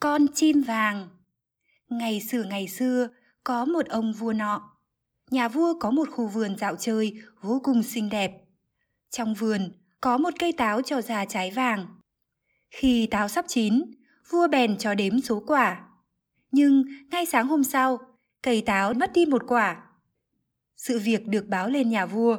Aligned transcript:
Con 0.00 0.26
chim 0.34 0.62
vàng 0.62 1.08
Ngày 1.88 2.20
xưa 2.20 2.42
ngày 2.42 2.68
xưa, 2.68 3.08
có 3.44 3.64
một 3.64 3.86
ông 3.86 4.12
vua 4.12 4.32
nọ. 4.32 4.76
Nhà 5.30 5.48
vua 5.48 5.74
có 5.80 5.90
một 5.90 6.08
khu 6.10 6.26
vườn 6.26 6.56
dạo 6.58 6.76
chơi 6.76 7.22
vô 7.40 7.60
cùng 7.64 7.82
xinh 7.82 8.08
đẹp. 8.08 8.32
Trong 9.10 9.34
vườn 9.34 9.72
có 10.00 10.18
một 10.18 10.30
cây 10.38 10.52
táo 10.52 10.82
cho 10.82 11.00
ra 11.00 11.24
trái 11.24 11.50
vàng. 11.50 11.86
Khi 12.70 13.06
táo 13.10 13.28
sắp 13.28 13.44
chín, 13.48 13.82
vua 14.30 14.48
bèn 14.48 14.78
cho 14.78 14.94
đếm 14.94 15.20
số 15.20 15.42
quả. 15.46 15.84
Nhưng 16.50 16.84
ngay 17.10 17.26
sáng 17.26 17.48
hôm 17.48 17.64
sau, 17.64 17.98
cây 18.42 18.62
táo 18.66 18.94
mất 18.94 19.12
đi 19.12 19.26
một 19.26 19.42
quả. 19.48 19.82
Sự 20.76 20.98
việc 20.98 21.26
được 21.26 21.46
báo 21.48 21.68
lên 21.68 21.90
nhà 21.90 22.06
vua. 22.06 22.38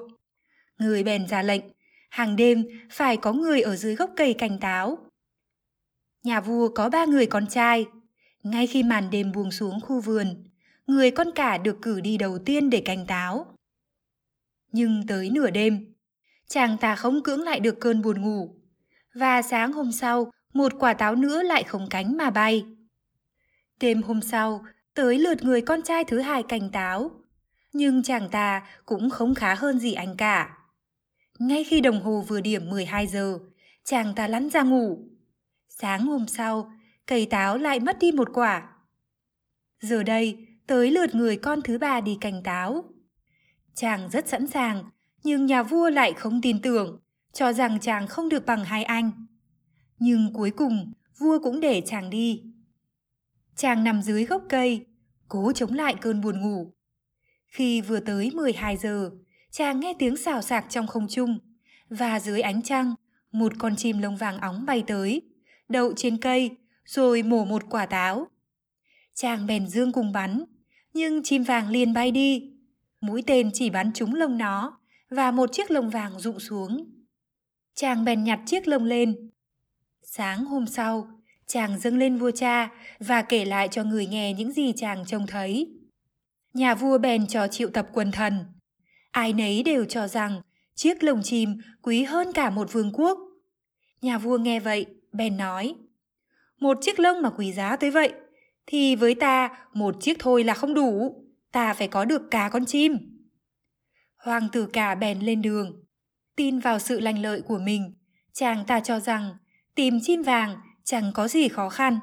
Người 0.77 1.03
bèn 1.03 1.27
ra 1.27 1.41
lệnh, 1.41 1.63
hàng 2.09 2.35
đêm 2.35 2.63
phải 2.91 3.17
có 3.17 3.33
người 3.33 3.61
ở 3.61 3.75
dưới 3.75 3.95
gốc 3.95 4.11
cây 4.15 4.33
cành 4.33 4.59
táo. 4.59 5.08
Nhà 6.23 6.41
vua 6.41 6.69
có 6.69 6.89
ba 6.89 7.05
người 7.05 7.25
con 7.25 7.47
trai. 7.47 7.85
Ngay 8.43 8.67
khi 8.67 8.83
màn 8.83 9.09
đêm 9.09 9.31
buông 9.31 9.51
xuống 9.51 9.81
khu 9.81 10.01
vườn, 10.01 10.43
người 10.87 11.11
con 11.11 11.31
cả 11.35 11.57
được 11.57 11.81
cử 11.81 12.01
đi 12.01 12.17
đầu 12.17 12.39
tiên 12.45 12.69
để 12.69 12.81
cành 12.85 13.05
táo. 13.05 13.45
Nhưng 14.71 15.07
tới 15.07 15.29
nửa 15.29 15.49
đêm, 15.49 15.93
chàng 16.47 16.77
ta 16.77 16.95
không 16.95 17.23
cưỡng 17.23 17.43
lại 17.43 17.59
được 17.59 17.79
cơn 17.79 18.01
buồn 18.01 18.21
ngủ. 18.21 18.55
Và 19.13 19.41
sáng 19.41 19.73
hôm 19.73 19.91
sau, 19.91 20.31
một 20.53 20.73
quả 20.79 20.93
táo 20.93 21.15
nữa 21.15 21.43
lại 21.43 21.63
không 21.63 21.87
cánh 21.89 22.17
mà 22.17 22.29
bay. 22.29 22.65
Đêm 23.79 24.01
hôm 24.01 24.21
sau, 24.21 24.65
tới 24.93 25.19
lượt 25.19 25.43
người 25.43 25.61
con 25.61 25.81
trai 25.81 26.03
thứ 26.03 26.19
hai 26.19 26.43
cành 26.43 26.69
táo. 26.69 27.11
Nhưng 27.73 28.03
chàng 28.03 28.29
ta 28.29 28.67
cũng 28.85 29.09
không 29.09 29.35
khá 29.35 29.55
hơn 29.55 29.79
gì 29.79 29.93
anh 29.93 30.17
cả. 30.17 30.57
Ngay 31.39 31.63
khi 31.63 31.81
đồng 31.81 32.01
hồ 32.03 32.25
vừa 32.27 32.41
điểm 32.41 32.69
12 32.69 33.07
giờ, 33.07 33.39
chàng 33.83 34.15
ta 34.15 34.27
lăn 34.27 34.49
ra 34.49 34.63
ngủ. 34.63 35.09
Sáng 35.81 36.05
hôm 36.05 36.27
sau, 36.27 36.71
cây 37.05 37.25
táo 37.25 37.57
lại 37.57 37.79
mất 37.79 37.99
đi 37.99 38.11
một 38.11 38.29
quả. 38.33 38.69
Giờ 39.81 40.03
đây, 40.03 40.47
tới 40.67 40.91
lượt 40.91 41.15
người 41.15 41.37
con 41.37 41.61
thứ 41.61 41.77
ba 41.77 42.01
đi 42.01 42.17
cành 42.21 42.43
táo. 42.43 42.83
Chàng 43.75 44.09
rất 44.09 44.27
sẵn 44.27 44.47
sàng, 44.47 44.89
nhưng 45.23 45.45
nhà 45.45 45.63
vua 45.63 45.89
lại 45.89 46.13
không 46.13 46.41
tin 46.41 46.61
tưởng, 46.61 46.99
cho 47.33 47.53
rằng 47.53 47.79
chàng 47.79 48.07
không 48.07 48.29
được 48.29 48.45
bằng 48.45 48.63
hai 48.63 48.83
anh. 48.83 49.11
Nhưng 49.99 50.33
cuối 50.33 50.51
cùng, 50.51 50.93
vua 51.19 51.39
cũng 51.43 51.59
để 51.59 51.81
chàng 51.85 52.09
đi. 52.09 52.43
Chàng 53.55 53.83
nằm 53.83 54.01
dưới 54.01 54.25
gốc 54.25 54.43
cây, 54.49 54.85
cố 55.27 55.51
chống 55.51 55.73
lại 55.73 55.95
cơn 56.01 56.21
buồn 56.21 56.41
ngủ. 56.41 56.73
Khi 57.47 57.81
vừa 57.81 57.99
tới 57.99 58.31
12 58.33 58.77
giờ, 58.77 59.11
chàng 59.51 59.79
nghe 59.79 59.93
tiếng 59.99 60.17
xào 60.17 60.41
xạc 60.41 60.65
trong 60.69 60.87
không 60.87 61.07
trung, 61.07 61.39
và 61.89 62.19
dưới 62.19 62.41
ánh 62.41 62.61
trăng, 62.61 62.95
một 63.31 63.53
con 63.59 63.75
chim 63.75 63.99
lông 63.99 64.17
vàng 64.17 64.37
óng 64.37 64.65
bay 64.65 64.83
tới, 64.87 65.28
đậu 65.69 65.93
trên 65.95 66.17
cây, 66.17 66.57
rồi 66.85 67.23
mổ 67.23 67.45
một 67.45 67.63
quả 67.69 67.85
táo. 67.85 68.27
Chàng 69.13 69.47
bèn 69.47 69.67
dương 69.67 69.91
cùng 69.91 70.11
bắn, 70.11 70.43
nhưng 70.93 71.23
chim 71.23 71.43
vàng 71.43 71.69
liền 71.69 71.93
bay 71.93 72.11
đi. 72.11 72.53
Mũi 73.01 73.23
tên 73.27 73.49
chỉ 73.53 73.69
bắn 73.69 73.93
trúng 73.93 74.15
lông 74.15 74.37
nó, 74.37 74.79
và 75.09 75.31
một 75.31 75.49
chiếc 75.53 75.71
lông 75.71 75.89
vàng 75.89 76.19
rụng 76.19 76.39
xuống. 76.39 76.85
Chàng 77.75 78.05
bèn 78.05 78.23
nhặt 78.23 78.39
chiếc 78.45 78.67
lông 78.67 78.83
lên. 78.83 79.29
Sáng 80.03 80.45
hôm 80.45 80.67
sau, 80.67 81.07
chàng 81.47 81.79
dâng 81.79 81.97
lên 81.97 82.17
vua 82.17 82.31
cha 82.31 82.69
và 82.99 83.21
kể 83.21 83.45
lại 83.45 83.67
cho 83.71 83.83
người 83.83 84.05
nghe 84.05 84.33
những 84.33 84.51
gì 84.51 84.73
chàng 84.75 85.05
trông 85.05 85.27
thấy. 85.27 85.79
Nhà 86.53 86.75
vua 86.75 86.97
bèn 86.97 87.27
cho 87.27 87.47
triệu 87.47 87.69
tập 87.69 87.87
quần 87.93 88.11
thần. 88.11 88.45
Ai 89.11 89.33
nấy 89.33 89.63
đều 89.63 89.85
cho 89.85 90.07
rằng 90.07 90.41
chiếc 90.75 91.03
lồng 91.03 91.23
chim 91.23 91.57
quý 91.81 92.03
hơn 92.03 92.31
cả 92.33 92.49
một 92.49 92.73
vương 92.73 92.91
quốc. 92.93 93.19
Nhà 94.01 94.17
vua 94.17 94.37
nghe 94.37 94.59
vậy, 94.59 94.85
bèn 95.11 95.37
nói, 95.37 95.75
một 96.59 96.77
chiếc 96.81 96.99
lông 96.99 97.21
mà 97.21 97.29
quý 97.29 97.53
giá 97.53 97.75
tới 97.75 97.91
vậy, 97.91 98.13
thì 98.65 98.95
với 98.95 99.15
ta 99.15 99.65
một 99.73 99.95
chiếc 100.01 100.19
thôi 100.19 100.43
là 100.43 100.53
không 100.53 100.73
đủ, 100.73 101.15
ta 101.51 101.73
phải 101.73 101.87
có 101.87 102.05
được 102.05 102.21
cả 102.31 102.49
con 102.53 102.65
chim. 102.65 102.97
Hoàng 104.17 104.47
tử 104.51 104.65
cả 104.73 104.95
bèn 104.95 105.19
lên 105.19 105.41
đường, 105.41 105.83
tin 106.35 106.59
vào 106.59 106.79
sự 106.79 106.99
lành 106.99 107.21
lợi 107.21 107.41
của 107.41 107.59
mình, 107.59 107.93
chàng 108.33 108.63
ta 108.67 108.79
cho 108.79 108.99
rằng 108.99 109.37
tìm 109.75 109.99
chim 110.01 110.21
vàng 110.21 110.57
chẳng 110.83 111.11
có 111.13 111.27
gì 111.27 111.47
khó 111.47 111.69
khăn. 111.69 111.99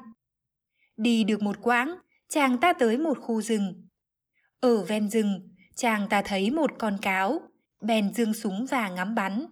Đi 0.97 1.23
được 1.23 1.41
một 1.41 1.57
quãng, 1.61 1.95
chàng 2.29 2.57
ta 2.57 2.73
tới 2.73 2.97
một 2.97 3.17
khu 3.21 3.41
rừng. 3.41 3.87
Ở 4.59 4.83
ven 4.83 5.09
rừng, 5.09 5.49
chàng 5.75 6.07
ta 6.09 6.21
thấy 6.21 6.51
một 6.51 6.71
con 6.79 6.97
cáo, 7.01 7.41
bèn 7.81 8.13
dương 8.13 8.33
súng 8.33 8.65
và 8.65 8.89
ngắm 8.89 9.15
bắn. 9.15 9.45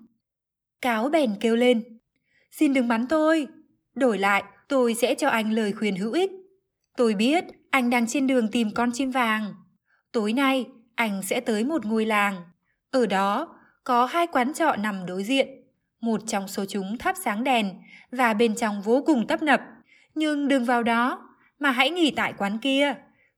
Cáo 0.82 1.10
bèn 1.10 1.36
kêu 1.40 1.56
lên, 1.56 1.95
xin 2.58 2.74
đừng 2.74 2.88
bắn 2.88 3.08
tôi, 3.08 3.48
đổi 3.96 4.18
lại 4.18 4.44
tôi 4.68 4.94
sẽ 4.94 5.16
cho 5.16 5.30
anh 5.30 5.52
lời 5.52 5.74
khuyên 5.74 5.96
hữu 5.96 6.12
ích. 6.12 6.32
Tôi 6.98 7.14
biết 7.14 7.46
anh 7.72 7.90
đang 7.90 8.08
trên 8.08 8.28
đường 8.28 8.52
tìm 8.52 8.72
con 8.76 8.92
chim 8.94 9.12
vàng. 9.12 9.54
Tối 10.12 10.34
nay 10.34 10.66
anh 10.96 11.22
sẽ 11.24 11.40
tới 11.40 11.64
một 11.64 11.86
ngôi 11.86 12.06
làng. 12.06 12.36
Ở 12.92 13.06
đó 13.06 13.58
có 13.84 14.06
hai 14.06 14.28
quán 14.28 14.54
trọ 14.54 14.76
nằm 14.76 15.06
đối 15.06 15.24
diện. 15.24 15.48
Một 16.02 16.22
trong 16.28 16.48
số 16.48 16.66
chúng 16.66 16.98
thắp 16.98 17.16
sáng 17.24 17.44
đèn 17.44 17.74
và 18.12 18.34
bên 18.34 18.56
trong 18.56 18.82
vô 18.82 19.04
cùng 19.06 19.28
tấp 19.28 19.42
nập. 19.42 19.62
Nhưng 20.16 20.48
đừng 20.48 20.66
vào 20.66 20.84
đó, 20.84 21.30
mà 21.60 21.72
hãy 21.72 21.90
nghỉ 21.90 22.12
tại 22.12 22.34
quán 22.38 22.58
kia. 22.58 22.94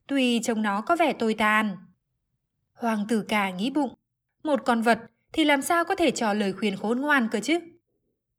Tuy 0.06 0.40
trông 0.40 0.62
nó 0.62 0.80
có 0.80 0.96
vẻ 0.96 1.12
tồi 1.12 1.34
tàn. 1.34 1.76
Hoàng 2.72 3.06
tử 3.08 3.22
cà 3.28 3.50
nghĩ 3.50 3.70
bụng. 3.70 3.94
Một 4.42 4.60
con 4.64 4.82
vật 4.82 4.98
thì 5.32 5.44
làm 5.44 5.62
sao 5.62 5.84
có 5.84 5.94
thể 5.94 6.10
trò 6.10 6.32
lời 6.32 6.52
khuyên 6.52 6.76
khốn 6.76 7.00
ngoan 7.00 7.28
cơ 7.32 7.40
chứ? 7.40 7.58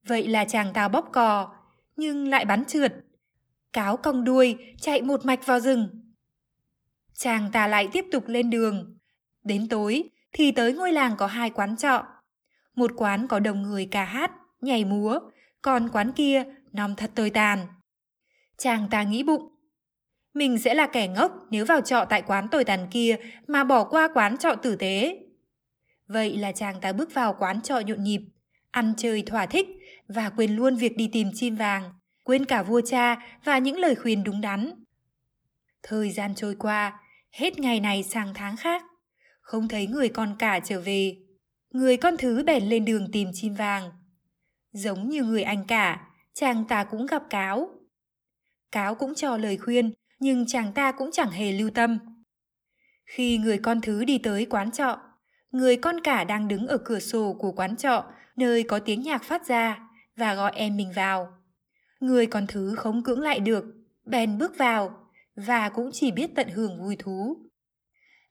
Vậy 0.08 0.28
là 0.28 0.46
chàng 0.46 0.72
tao 0.74 0.90
bóp 0.90 1.10
cò, 1.12 1.56
nhưng 1.96 2.28
lại 2.28 2.46
bắn 2.46 2.66
trượt. 2.66 2.94
Cáo 3.74 3.98
cong 3.98 4.24
đuôi 4.24 4.58
chạy 4.82 5.02
một 5.02 5.26
mạch 5.26 5.46
vào 5.46 5.60
rừng. 5.60 5.90
Chàng 7.14 7.50
ta 7.52 7.68
lại 7.68 7.88
tiếp 7.92 8.06
tục 8.12 8.24
lên 8.28 8.50
đường. 8.50 8.98
Đến 9.44 9.70
tối 9.70 10.10
thì 10.34 10.52
tới 10.52 10.74
ngôi 10.74 10.92
làng 10.92 11.16
có 11.18 11.28
hai 11.28 11.50
quán 11.50 11.78
trọ. 11.78 12.06
Một 12.76 12.92
quán 12.96 13.28
có 13.28 13.40
đông 13.40 13.62
người 13.62 13.86
ca 13.92 14.04
hát, 14.04 14.32
nhảy 14.62 14.86
múa, 14.86 15.20
còn 15.62 15.90
quán 15.90 16.12
kia 16.12 16.44
nom 16.72 16.96
thật 16.96 17.12
tồi 17.16 17.30
tàn. 17.30 17.68
Chàng 18.58 18.88
ta 18.92 19.04
nghĩ 19.04 19.24
bụng, 19.24 19.56
mình 20.34 20.58
sẽ 20.58 20.74
là 20.74 20.88
kẻ 20.88 21.08
ngốc 21.08 21.32
nếu 21.50 21.66
vào 21.66 21.82
trọ 21.82 22.06
tại 22.10 22.22
quán 22.22 22.48
tồi 22.48 22.64
tàn 22.64 22.88
kia 22.92 23.18
mà 23.48 23.64
bỏ 23.64 23.84
qua 23.84 24.10
quán 24.14 24.38
trọ 24.38 24.56
tử 24.56 24.76
tế. 24.76 25.20
Vậy 26.08 26.38
là 26.38 26.52
chàng 26.52 26.82
ta 26.82 26.94
bước 26.94 27.14
vào 27.14 27.36
quán 27.40 27.62
trọ 27.62 27.80
nhộn 27.80 28.04
nhịp, 28.04 28.22
ăn 28.72 28.94
chơi 28.98 29.22
thỏa 29.22 29.46
thích 29.46 29.68
và 30.16 30.30
quên 30.30 30.56
luôn 30.56 30.76
việc 30.76 30.98
đi 30.98 31.10
tìm 31.12 31.32
chim 31.34 31.56
vàng, 31.56 31.92
quên 32.24 32.46
cả 32.46 32.64
vua 32.64 32.82
cha 32.82 33.28
và 33.44 33.58
những 33.58 33.78
lời 33.78 33.96
khuyên 33.96 34.24
đúng 34.24 34.42
đắn. 34.42 34.84
Thời 35.84 36.12
gian 36.12 36.36
trôi 36.36 36.56
qua, 36.56 37.00
hết 37.32 37.60
ngày 37.60 37.80
này 37.80 38.04
sang 38.04 38.34
tháng 38.34 38.58
khác, 38.58 38.84
không 39.42 39.68
thấy 39.68 39.88
người 39.88 40.10
con 40.10 40.36
cả 40.40 40.60
trở 40.60 40.82
về. 40.82 41.18
Người 41.72 41.98
con 41.98 42.18
thứ 42.18 42.44
bèn 42.44 42.64
lên 42.64 42.86
đường 42.86 43.12
tìm 43.12 43.30
chim 43.34 43.54
vàng. 43.54 43.92
Giống 44.72 45.10
như 45.10 45.24
người 45.24 45.44
anh 45.44 45.64
cả, 45.68 46.08
chàng 46.34 46.66
ta 46.70 46.84
cũng 46.84 47.06
gặp 47.06 47.24
cáo. 47.30 47.70
Cáo 48.72 48.96
cũng 48.96 49.16
cho 49.16 49.38
lời 49.38 49.58
khuyên, 49.58 49.94
nhưng 50.20 50.46
chàng 50.48 50.74
ta 50.74 50.92
cũng 50.92 51.10
chẳng 51.12 51.32
hề 51.32 51.52
lưu 51.52 51.70
tâm. 51.70 52.00
Khi 53.06 53.38
người 53.38 53.58
con 53.58 53.82
thứ 53.82 54.06
đi 54.06 54.18
tới 54.18 54.46
quán 54.46 54.72
trọ, 54.72 55.00
người 55.52 55.78
con 55.78 56.02
cả 56.04 56.24
đang 56.24 56.48
đứng 56.48 56.68
ở 56.68 56.78
cửa 56.78 57.00
sổ 57.00 57.36
của 57.40 57.52
quán 57.52 57.76
trọ 57.76 58.06
nơi 58.36 58.64
có 58.64 58.80
tiếng 58.80 59.02
nhạc 59.02 59.24
phát 59.24 59.48
ra 59.48 59.89
và 60.20 60.36
gọi 60.36 60.52
em 60.56 60.78
mình 60.78 60.92
vào. 60.96 61.34
Người 62.00 62.26
còn 62.26 62.48
thứ 62.48 62.76
không 62.76 63.04
cưỡng 63.04 63.20
lại 63.20 63.40
được, 63.40 63.66
bèn 64.06 64.38
bước 64.38 64.58
vào 64.58 65.08
và 65.36 65.70
cũng 65.70 65.90
chỉ 65.94 66.12
biết 66.12 66.36
tận 66.36 66.50
hưởng 66.50 66.80
vui 66.80 66.96
thú. 66.96 67.38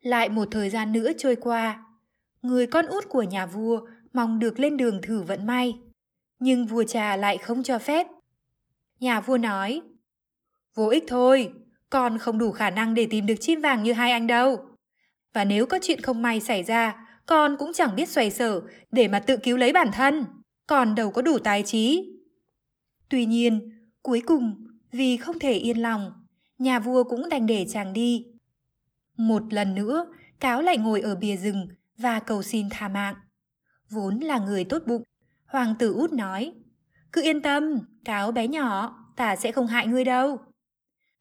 Lại 0.01 0.29
một 0.29 0.47
thời 0.51 0.69
gian 0.69 0.91
nữa 0.91 1.11
trôi 1.17 1.35
qua, 1.35 1.85
người 2.41 2.67
con 2.67 2.85
út 2.85 3.09
của 3.09 3.23
nhà 3.23 3.45
vua 3.45 3.81
mong 4.13 4.39
được 4.39 4.59
lên 4.59 4.77
đường 4.77 5.01
thử 5.01 5.21
vận 5.21 5.47
may, 5.47 5.79
nhưng 6.39 6.65
vua 6.65 6.83
cha 6.83 7.15
lại 7.15 7.37
không 7.37 7.63
cho 7.63 7.79
phép. 7.79 8.07
Nhà 8.99 9.21
vua 9.21 9.37
nói, 9.37 9.81
vô 10.75 10.87
ích 10.87 11.03
thôi, 11.07 11.53
con 11.89 12.17
không 12.17 12.37
đủ 12.37 12.51
khả 12.51 12.69
năng 12.69 12.93
để 12.93 13.07
tìm 13.09 13.25
được 13.25 13.35
chim 13.39 13.61
vàng 13.61 13.83
như 13.83 13.93
hai 13.93 14.11
anh 14.11 14.27
đâu. 14.27 14.65
Và 15.33 15.45
nếu 15.45 15.65
có 15.65 15.79
chuyện 15.81 16.01
không 16.01 16.21
may 16.21 16.39
xảy 16.39 16.63
ra, 16.63 17.07
con 17.25 17.57
cũng 17.57 17.73
chẳng 17.73 17.95
biết 17.95 18.09
xoay 18.09 18.31
sở 18.31 18.61
để 18.91 19.07
mà 19.07 19.19
tự 19.19 19.37
cứu 19.37 19.57
lấy 19.57 19.73
bản 19.73 19.91
thân, 19.93 20.25
còn 20.69 20.95
đâu 20.95 21.11
có 21.11 21.21
đủ 21.21 21.39
tài 21.39 21.63
trí. 21.63 22.11
Tuy 23.09 23.25
nhiên, 23.25 23.69
cuối 24.01 24.21
cùng, 24.25 24.67
vì 24.91 25.17
không 25.17 25.39
thể 25.39 25.53
yên 25.53 25.77
lòng, 25.77 26.11
nhà 26.57 26.79
vua 26.79 27.03
cũng 27.03 27.29
đành 27.29 27.45
để 27.45 27.65
chàng 27.69 27.93
đi. 27.93 28.25
Một 29.17 29.53
lần 29.53 29.75
nữa, 29.75 30.05
cáo 30.39 30.61
lại 30.61 30.77
ngồi 30.77 31.01
ở 31.01 31.15
bìa 31.15 31.35
rừng 31.35 31.67
và 31.97 32.19
cầu 32.19 32.43
xin 32.43 32.69
tha 32.69 32.87
mạng. 32.87 33.15
Vốn 33.89 34.19
là 34.19 34.39
người 34.39 34.63
tốt 34.63 34.83
bụng, 34.87 35.03
hoàng 35.45 35.75
tử 35.79 35.93
út 35.93 36.13
nói, 36.13 36.53
cứ 37.13 37.23
yên 37.23 37.41
tâm, 37.41 37.79
cáo 38.05 38.31
bé 38.31 38.47
nhỏ, 38.47 38.99
ta 39.15 39.35
sẽ 39.35 39.51
không 39.51 39.67
hại 39.67 39.87
ngươi 39.87 40.03
đâu. 40.03 40.37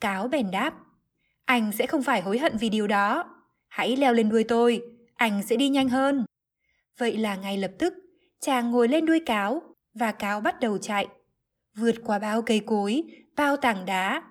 Cáo 0.00 0.28
bèn 0.28 0.50
đáp, 0.50 0.74
anh 1.44 1.72
sẽ 1.72 1.86
không 1.86 2.02
phải 2.02 2.22
hối 2.22 2.38
hận 2.38 2.56
vì 2.56 2.68
điều 2.68 2.86
đó. 2.86 3.24
Hãy 3.68 3.96
leo 3.96 4.12
lên 4.12 4.28
đuôi 4.28 4.44
tôi, 4.44 4.82
anh 5.14 5.42
sẽ 5.42 5.56
đi 5.56 5.68
nhanh 5.68 5.88
hơn. 5.88 6.24
Vậy 6.98 7.16
là 7.16 7.36
ngay 7.36 7.58
lập 7.58 7.70
tức, 7.78 7.94
chàng 8.40 8.70
ngồi 8.70 8.88
lên 8.88 9.06
đuôi 9.06 9.20
cáo 9.26 9.62
và 9.94 10.12
cáo 10.12 10.40
bắt 10.40 10.60
đầu 10.60 10.78
chạy. 10.78 11.06
Vượt 11.76 11.94
qua 12.04 12.18
bao 12.18 12.42
cây 12.42 12.60
cối, 12.66 13.02
bao 13.36 13.56
tảng 13.56 13.86
đá, 13.86 14.22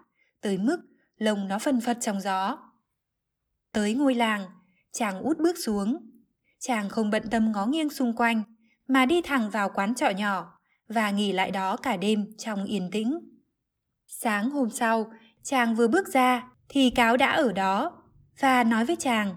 tới 0.42 0.58
mức 0.58 0.78
lồng 1.18 1.48
nó 1.48 1.60
phân 1.60 1.82
phật 1.82 1.98
trong 2.02 2.22
gió. 2.22 2.58
Tới 3.74 3.94
ngôi 3.94 4.16
làng, 4.16 4.46
chàng 4.92 5.22
út 5.22 5.38
bước 5.38 5.56
xuống. 5.66 5.98
Chàng 6.60 6.90
không 6.90 7.10
bận 7.10 7.24
tâm 7.32 7.52
ngó 7.52 7.66
nghiêng 7.66 7.90
xung 7.90 8.16
quanh, 8.16 8.44
mà 8.88 9.06
đi 9.06 9.22
thẳng 9.22 9.50
vào 9.50 9.70
quán 9.70 9.96
trọ 9.96 10.10
nhỏ 10.10 10.60
và 10.88 11.12
nghỉ 11.12 11.32
lại 11.32 11.52
đó 11.52 11.78
cả 11.78 11.98
đêm 11.98 12.26
trong 12.38 12.66
yên 12.66 12.92
tĩnh. 12.92 13.20
Sáng 14.08 14.50
hôm 14.50 14.70
sau, 14.70 15.12
chàng 15.44 15.76
vừa 15.76 15.88
bước 15.88 16.08
ra 16.08 16.48
thì 16.70 16.90
cáo 16.90 17.18
đã 17.18 17.32
ở 17.32 17.52
đó 17.52 18.04
và 18.40 18.64
nói 18.64 18.86
với 18.86 18.96
chàng. 18.96 19.36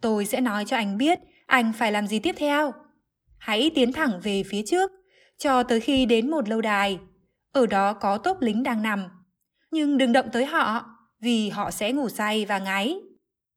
Tôi 0.00 0.26
sẽ 0.26 0.40
nói 0.40 0.64
cho 0.64 0.76
anh 0.76 0.96
biết 0.96 1.18
anh 1.46 1.72
phải 1.72 1.92
làm 1.92 2.06
gì 2.06 2.18
tiếp 2.18 2.34
theo. 2.38 2.72
Hãy 3.38 3.70
tiến 3.74 3.92
thẳng 3.92 4.20
về 4.22 4.42
phía 4.46 4.62
trước 4.66 4.90
cho 5.38 5.62
tới 5.62 5.80
khi 5.80 6.06
đến 6.06 6.30
một 6.30 6.48
lâu 6.48 6.60
đài. 6.60 6.98
Ở 7.52 7.66
đó 7.66 7.92
có 7.92 8.18
tốp 8.18 8.40
lính 8.40 8.62
đang 8.62 8.82
nằm. 8.82 9.04
Nhưng 9.70 9.98
đừng 9.98 10.12
động 10.12 10.26
tới 10.32 10.46
họ 10.46 10.86
vì 11.20 11.48
họ 11.48 11.70
sẽ 11.70 11.92
ngủ 11.92 12.08
say 12.08 12.44
và 12.44 12.58
ngáy. 12.58 12.96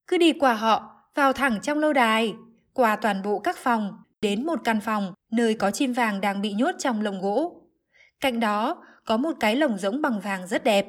Cứ 0.07 0.17
đi 0.17 0.33
qua 0.33 0.53
họ, 0.53 0.95
vào 1.15 1.33
thẳng 1.33 1.59
trong 1.61 1.79
lâu 1.79 1.93
đài, 1.93 2.33
qua 2.73 2.95
toàn 2.95 3.21
bộ 3.21 3.39
các 3.39 3.57
phòng, 3.57 3.93
đến 4.21 4.45
một 4.45 4.59
căn 4.63 4.81
phòng 4.81 5.13
nơi 5.31 5.53
có 5.53 5.71
chim 5.71 5.93
vàng 5.93 6.21
đang 6.21 6.41
bị 6.41 6.53
nhốt 6.53 6.75
trong 6.79 7.01
lồng 7.01 7.21
gỗ. 7.21 7.61
Cạnh 8.19 8.39
đó 8.39 8.83
có 9.05 9.17
một 9.17 9.35
cái 9.39 9.55
lồng 9.55 9.77
rỗng 9.77 10.01
bằng 10.01 10.19
vàng 10.19 10.47
rất 10.47 10.63
đẹp. 10.63 10.85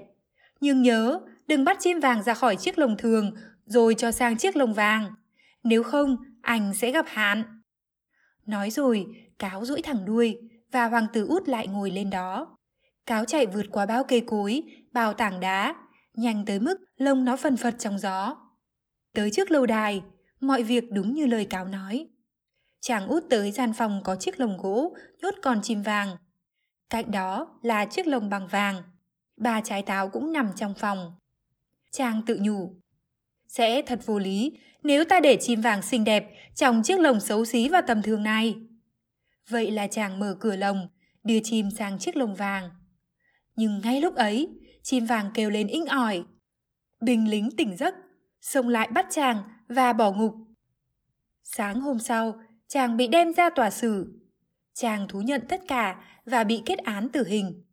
Nhưng 0.61 0.83
nhớ, 0.83 1.21
đừng 1.47 1.65
bắt 1.65 1.77
chim 1.81 2.01
vàng 2.01 2.23
ra 2.23 2.35
khỏi 2.35 2.57
chiếc 2.57 2.79
lồng 2.79 2.97
thường 2.97 3.35
rồi 3.67 3.95
cho 3.95 4.11
sang 4.13 4.37
chiếc 4.37 4.57
lồng 4.57 4.75
vàng. 4.75 5.15
Nếu 5.63 5.83
không, 5.83 6.17
anh 6.43 6.75
sẽ 6.75 6.91
gặp 6.91 7.07
hạn. 7.09 7.60
Nói 8.51 8.71
rồi, 8.71 9.07
cáo 9.39 9.65
duỗi 9.65 9.83
thẳng 9.83 10.05
đuôi 10.05 10.39
và 10.73 10.89
hoàng 10.89 11.07
tử 11.13 11.27
út 11.27 11.49
lại 11.49 11.67
ngồi 11.67 11.91
lên 11.91 12.11
đó. 12.11 12.57
Cáo 13.07 13.25
chạy 13.25 13.47
vượt 13.47 13.67
qua 13.73 13.87
bao 13.87 14.05
cây 14.05 14.21
cối, 14.21 14.63
bao 14.93 15.15
tảng 15.15 15.41
đá, 15.41 15.75
nhanh 16.15 16.45
tới 16.45 16.61
mức 16.61 16.81
lông 16.97 17.25
nó 17.25 17.37
phần 17.37 17.57
phật 17.57 17.75
trong 17.79 17.99
gió. 17.99 18.37
Tới 19.15 19.31
trước 19.31 19.51
lâu 19.51 19.67
đài, 19.67 20.03
mọi 20.41 20.63
việc 20.63 20.85
đúng 20.93 21.15
như 21.15 21.27
lời 21.27 21.45
cáo 21.45 21.65
nói. 21.65 22.09
Chàng 22.81 23.07
út 23.07 23.25
tới 23.31 23.51
gian 23.51 23.73
phòng 23.73 24.01
có 24.05 24.17
chiếc 24.17 24.41
lồng 24.41 24.57
gỗ 24.57 24.97
nhốt 25.23 25.35
con 25.43 25.63
chim 25.63 25.83
vàng. 25.83 26.17
Cạnh 26.91 27.11
đó 27.11 27.59
là 27.63 27.85
chiếc 27.85 28.07
lồng 28.07 28.31
bằng 28.31 28.49
vàng. 28.49 28.83
Ba 29.37 29.61
trái 29.61 29.83
táo 29.83 30.09
cũng 30.09 30.33
nằm 30.33 30.51
trong 30.57 30.75
phòng. 30.75 31.13
Chàng 31.91 32.23
tự 32.27 32.39
nhủ. 32.41 32.75
Sẽ 33.49 33.83
thật 33.83 34.01
vô 34.07 34.19
lý 34.19 34.59
nếu 34.83 35.05
ta 35.05 35.21
để 35.21 35.37
chim 35.41 35.61
vàng 35.61 35.83
xinh 35.83 36.05
đẹp 36.05 36.27
trong 36.55 36.83
chiếc 36.83 37.01
lồng 37.01 37.21
xấu 37.21 37.45
xí 37.45 37.69
và 37.69 37.81
tầm 37.81 38.03
thường 38.03 38.23
này. 38.23 38.57
Vậy 39.49 39.71
là 39.71 39.87
chàng 39.87 40.19
mở 40.19 40.37
cửa 40.41 40.57
lồng, 40.57 40.89
đưa 41.25 41.39
chim 41.45 41.71
sang 41.71 41.99
chiếc 41.99 42.17
lồng 42.17 42.35
vàng. 42.35 42.71
Nhưng 43.57 43.81
ngay 43.85 44.01
lúc 44.01 44.15
ấy, 44.15 44.49
chim 44.83 45.07
vàng 45.07 45.31
kêu 45.35 45.51
lên 45.51 45.67
inh 45.67 45.87
ỏi. 45.87 46.25
Binh 47.01 47.31
lính 47.31 47.51
tỉnh 47.57 47.77
giấc, 47.77 47.95
xông 48.41 48.69
lại 48.69 48.89
bắt 48.93 49.07
chàng 49.11 49.43
và 49.69 49.93
bỏ 49.93 50.13
ngục. 50.13 50.35
Sáng 51.43 51.81
hôm 51.81 51.99
sau, 51.99 52.41
chàng 52.69 52.97
bị 52.97 53.07
đem 53.07 53.33
ra 53.33 53.51
tòa 53.51 53.71
xử. 53.71 54.21
Chàng 54.75 55.09
thú 55.09 55.21
nhận 55.21 55.43
tất 55.49 55.61
cả 55.69 56.05
và 56.25 56.45
bị 56.45 56.63
kết 56.67 56.79
án 56.79 57.09
tử 57.09 57.25
hình. 57.27 57.65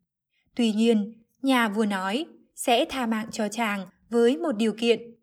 Tuy 0.56 0.72
nhiên, 0.72 1.24
nhà 1.42 1.70
vua 1.70 1.86
nói 1.86 2.26
sẽ 2.56 2.86
tha 2.90 3.06
mạng 3.06 3.28
cho 3.32 3.48
chàng 3.48 3.88
với 4.10 4.38
một 4.38 4.52
điều 4.58 4.74
kiện. 4.74 5.17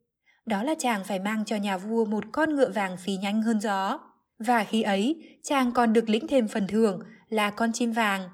Đó 0.47 0.63
là 0.63 0.75
chàng 0.79 1.05
phải 1.05 1.19
mang 1.19 1.45
cho 1.45 1.57
nhà 1.57 1.79
vua 1.79 2.05
một 2.05 2.25
con 2.33 2.57
ngựa 2.57 2.71
vàng 2.71 2.97
phí 2.97 3.17
nhanh 3.17 3.43
hơn 3.43 3.61
gió. 3.61 4.01
Và 4.39 4.65
khi 4.65 4.83
ấy, 4.83 5.39
chàng 5.43 5.73
còn 5.73 5.93
được 5.93 6.09
lĩnh 6.09 6.27
thêm 6.29 6.49
phần 6.49 6.67
thưởng 6.67 7.01
là 7.29 7.51
con 7.51 7.73
chim 7.73 7.93
vàng. 7.93 8.29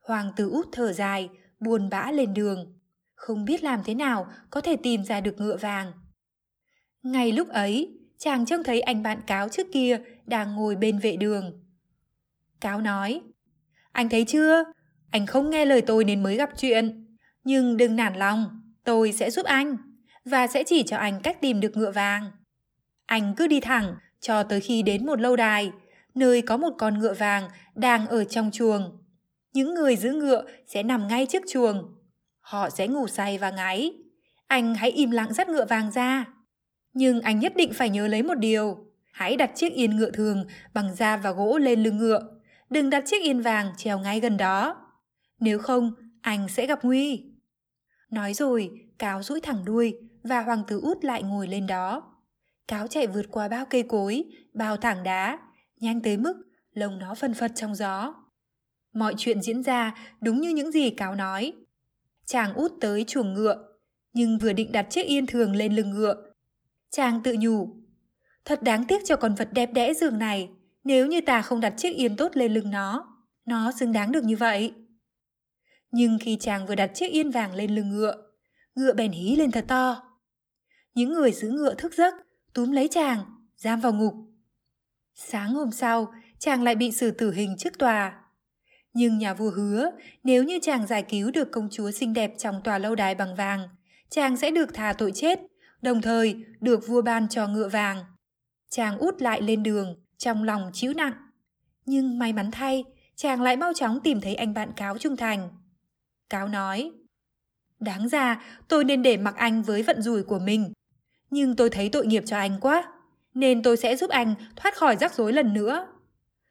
Hoàng 0.00 0.32
tử 0.36 0.50
út 0.50 0.68
thở 0.72 0.92
dài, 0.92 1.28
buồn 1.60 1.90
bã 1.90 2.10
lên 2.10 2.34
đường. 2.34 2.78
Không 3.14 3.44
biết 3.44 3.64
làm 3.64 3.80
thế 3.84 3.94
nào 3.94 4.26
có 4.50 4.60
thể 4.60 4.76
tìm 4.76 5.04
ra 5.04 5.20
được 5.20 5.40
ngựa 5.40 5.56
vàng. 5.56 5.92
Ngay 7.02 7.32
lúc 7.32 7.48
ấy, 7.48 7.98
chàng 8.18 8.46
trông 8.46 8.62
thấy 8.64 8.80
anh 8.80 9.02
bạn 9.02 9.20
cáo 9.26 9.48
trước 9.48 9.66
kia 9.72 10.00
đang 10.26 10.54
ngồi 10.54 10.76
bên 10.76 10.98
vệ 10.98 11.16
đường. 11.16 11.64
Cáo 12.60 12.80
nói, 12.80 13.20
anh 13.92 14.08
thấy 14.08 14.24
chưa, 14.24 14.64
anh 15.10 15.26
không 15.26 15.50
nghe 15.50 15.64
lời 15.64 15.80
tôi 15.80 16.04
nên 16.04 16.22
mới 16.22 16.36
gặp 16.36 16.50
chuyện. 16.56 17.16
Nhưng 17.44 17.76
đừng 17.76 17.96
nản 17.96 18.14
lòng, 18.14 18.60
tôi 18.84 19.12
sẽ 19.12 19.30
giúp 19.30 19.46
anh 19.46 19.76
và 20.24 20.46
sẽ 20.46 20.64
chỉ 20.64 20.82
cho 20.82 20.96
anh 20.96 21.20
cách 21.22 21.40
tìm 21.40 21.60
được 21.60 21.76
ngựa 21.76 21.90
vàng. 21.90 22.30
Anh 23.06 23.34
cứ 23.36 23.46
đi 23.46 23.60
thẳng 23.60 23.94
cho 24.20 24.42
tới 24.42 24.60
khi 24.60 24.82
đến 24.82 25.06
một 25.06 25.20
lâu 25.20 25.36
đài, 25.36 25.72
nơi 26.14 26.42
có 26.42 26.56
một 26.56 26.74
con 26.78 26.98
ngựa 26.98 27.14
vàng 27.14 27.48
đang 27.74 28.06
ở 28.06 28.24
trong 28.24 28.50
chuồng. 28.50 28.98
Những 29.52 29.74
người 29.74 29.96
giữ 29.96 30.12
ngựa 30.12 30.44
sẽ 30.66 30.82
nằm 30.82 31.08
ngay 31.08 31.26
trước 31.26 31.42
chuồng. 31.48 31.94
Họ 32.40 32.70
sẽ 32.70 32.88
ngủ 32.88 33.08
say 33.08 33.38
và 33.38 33.50
ngáy. 33.50 33.92
Anh 34.46 34.74
hãy 34.74 34.90
im 34.90 35.10
lặng 35.10 35.34
dắt 35.34 35.48
ngựa 35.48 35.64
vàng 35.64 35.90
ra. 35.90 36.24
Nhưng 36.92 37.20
anh 37.20 37.38
nhất 37.38 37.52
định 37.56 37.72
phải 37.72 37.90
nhớ 37.90 38.06
lấy 38.08 38.22
một 38.22 38.34
điều. 38.34 38.76
Hãy 39.12 39.36
đặt 39.36 39.50
chiếc 39.54 39.72
yên 39.72 39.96
ngựa 39.96 40.10
thường 40.10 40.44
bằng 40.74 40.94
da 40.94 41.16
và 41.16 41.30
gỗ 41.30 41.58
lên 41.58 41.82
lưng 41.82 41.98
ngựa. 41.98 42.20
Đừng 42.70 42.90
đặt 42.90 43.04
chiếc 43.06 43.22
yên 43.22 43.40
vàng 43.40 43.72
treo 43.76 43.98
ngay 43.98 44.20
gần 44.20 44.36
đó. 44.36 44.76
Nếu 45.40 45.58
không, 45.58 45.92
anh 46.20 46.48
sẽ 46.48 46.66
gặp 46.66 46.84
nguy. 46.84 47.24
Nói 48.10 48.34
rồi, 48.34 48.70
cáo 48.98 49.22
rũi 49.22 49.40
thẳng 49.40 49.64
đuôi 49.64 49.98
và 50.24 50.40
hoàng 50.40 50.62
tử 50.68 50.80
út 50.80 51.04
lại 51.04 51.22
ngồi 51.22 51.48
lên 51.48 51.66
đó. 51.66 52.02
Cáo 52.68 52.86
chạy 52.86 53.06
vượt 53.06 53.26
qua 53.30 53.48
bao 53.48 53.64
cây 53.64 53.82
cối, 53.82 54.24
bao 54.54 54.76
tảng 54.76 55.02
đá, 55.02 55.38
nhanh 55.80 56.00
tới 56.00 56.16
mức 56.16 56.34
lông 56.74 56.98
nó 56.98 57.14
phân 57.14 57.34
phật 57.34 57.52
trong 57.54 57.74
gió. 57.74 58.14
Mọi 58.94 59.14
chuyện 59.18 59.42
diễn 59.42 59.62
ra 59.62 59.94
đúng 60.20 60.40
như 60.40 60.50
những 60.50 60.72
gì 60.72 60.90
cáo 60.90 61.14
nói. 61.14 61.52
Chàng 62.26 62.54
út 62.54 62.72
tới 62.80 63.04
chuồng 63.04 63.34
ngựa, 63.34 63.56
nhưng 64.12 64.38
vừa 64.38 64.52
định 64.52 64.72
đặt 64.72 64.86
chiếc 64.90 65.02
yên 65.02 65.26
thường 65.26 65.56
lên 65.56 65.76
lưng 65.76 65.90
ngựa. 65.90 66.14
Chàng 66.90 67.20
tự 67.24 67.36
nhủ, 67.38 67.68
thật 68.44 68.62
đáng 68.62 68.84
tiếc 68.84 69.02
cho 69.04 69.16
con 69.16 69.34
vật 69.34 69.48
đẹp 69.52 69.70
đẽ 69.72 69.94
giường 69.94 70.18
này, 70.18 70.50
nếu 70.84 71.06
như 71.06 71.20
ta 71.20 71.42
không 71.42 71.60
đặt 71.60 71.74
chiếc 71.76 71.96
yên 71.96 72.16
tốt 72.16 72.36
lên 72.36 72.54
lưng 72.54 72.70
nó, 72.70 73.16
nó 73.46 73.72
xứng 73.72 73.92
đáng 73.92 74.12
được 74.12 74.24
như 74.24 74.36
vậy. 74.36 74.72
Nhưng 75.90 76.18
khi 76.20 76.36
chàng 76.40 76.66
vừa 76.66 76.74
đặt 76.74 76.90
chiếc 76.94 77.06
yên 77.06 77.30
vàng 77.30 77.54
lên 77.54 77.74
lưng 77.74 77.90
ngựa, 77.90 78.16
ngựa 78.74 78.92
bèn 78.92 79.12
hí 79.12 79.36
lên 79.36 79.50
thật 79.50 79.64
to. 79.68 80.13
Những 80.94 81.12
người 81.12 81.32
giữ 81.32 81.50
ngựa 81.50 81.74
thức 81.74 81.94
giấc, 81.94 82.14
túm 82.52 82.70
lấy 82.70 82.88
chàng, 82.88 83.24
giam 83.56 83.80
vào 83.80 83.92
ngục. 83.92 84.14
Sáng 85.14 85.54
hôm 85.54 85.72
sau, 85.72 86.12
chàng 86.38 86.62
lại 86.62 86.74
bị 86.74 86.92
xử 86.92 87.10
tử 87.10 87.32
hình 87.32 87.56
trước 87.58 87.78
tòa. 87.78 88.20
Nhưng 88.92 89.18
nhà 89.18 89.34
vua 89.34 89.50
hứa, 89.50 89.90
nếu 90.24 90.44
như 90.44 90.58
chàng 90.62 90.86
giải 90.86 91.04
cứu 91.08 91.30
được 91.30 91.52
công 91.52 91.68
chúa 91.70 91.90
xinh 91.90 92.12
đẹp 92.12 92.32
trong 92.38 92.60
tòa 92.64 92.78
lâu 92.78 92.94
đài 92.94 93.14
bằng 93.14 93.34
vàng, 93.34 93.68
chàng 94.10 94.36
sẽ 94.36 94.50
được 94.50 94.74
thả 94.74 94.92
tội 94.98 95.12
chết, 95.14 95.38
đồng 95.82 96.02
thời 96.02 96.44
được 96.60 96.86
vua 96.88 97.02
ban 97.02 97.28
cho 97.28 97.48
ngựa 97.48 97.68
vàng. 97.68 98.04
Chàng 98.70 98.98
út 98.98 99.22
lại 99.22 99.42
lên 99.42 99.62
đường, 99.62 100.02
trong 100.18 100.44
lòng 100.44 100.70
chịu 100.72 100.92
nặng. 100.94 101.14
Nhưng 101.86 102.18
may 102.18 102.32
mắn 102.32 102.50
thay, 102.50 102.84
chàng 103.16 103.42
lại 103.42 103.56
mau 103.56 103.72
chóng 103.72 104.00
tìm 104.04 104.20
thấy 104.20 104.34
anh 104.34 104.54
bạn 104.54 104.72
cáo 104.76 104.98
trung 104.98 105.16
thành. 105.16 105.48
Cáo 106.28 106.48
nói, 106.48 106.92
Đáng 107.80 108.08
ra 108.08 108.42
tôi 108.68 108.84
nên 108.84 109.02
để 109.02 109.16
mặc 109.16 109.34
anh 109.36 109.62
với 109.62 109.82
vận 109.82 110.02
rủi 110.02 110.22
của 110.22 110.38
mình. 110.38 110.72
Nhưng 111.34 111.56
tôi 111.56 111.70
thấy 111.70 111.88
tội 111.88 112.06
nghiệp 112.06 112.22
cho 112.26 112.36
anh 112.36 112.58
quá, 112.60 112.84
nên 113.34 113.62
tôi 113.62 113.76
sẽ 113.76 113.96
giúp 113.96 114.10
anh 114.10 114.34
thoát 114.56 114.76
khỏi 114.76 114.96
rắc 114.96 115.14
rối 115.14 115.32
lần 115.32 115.54
nữa. 115.54 115.86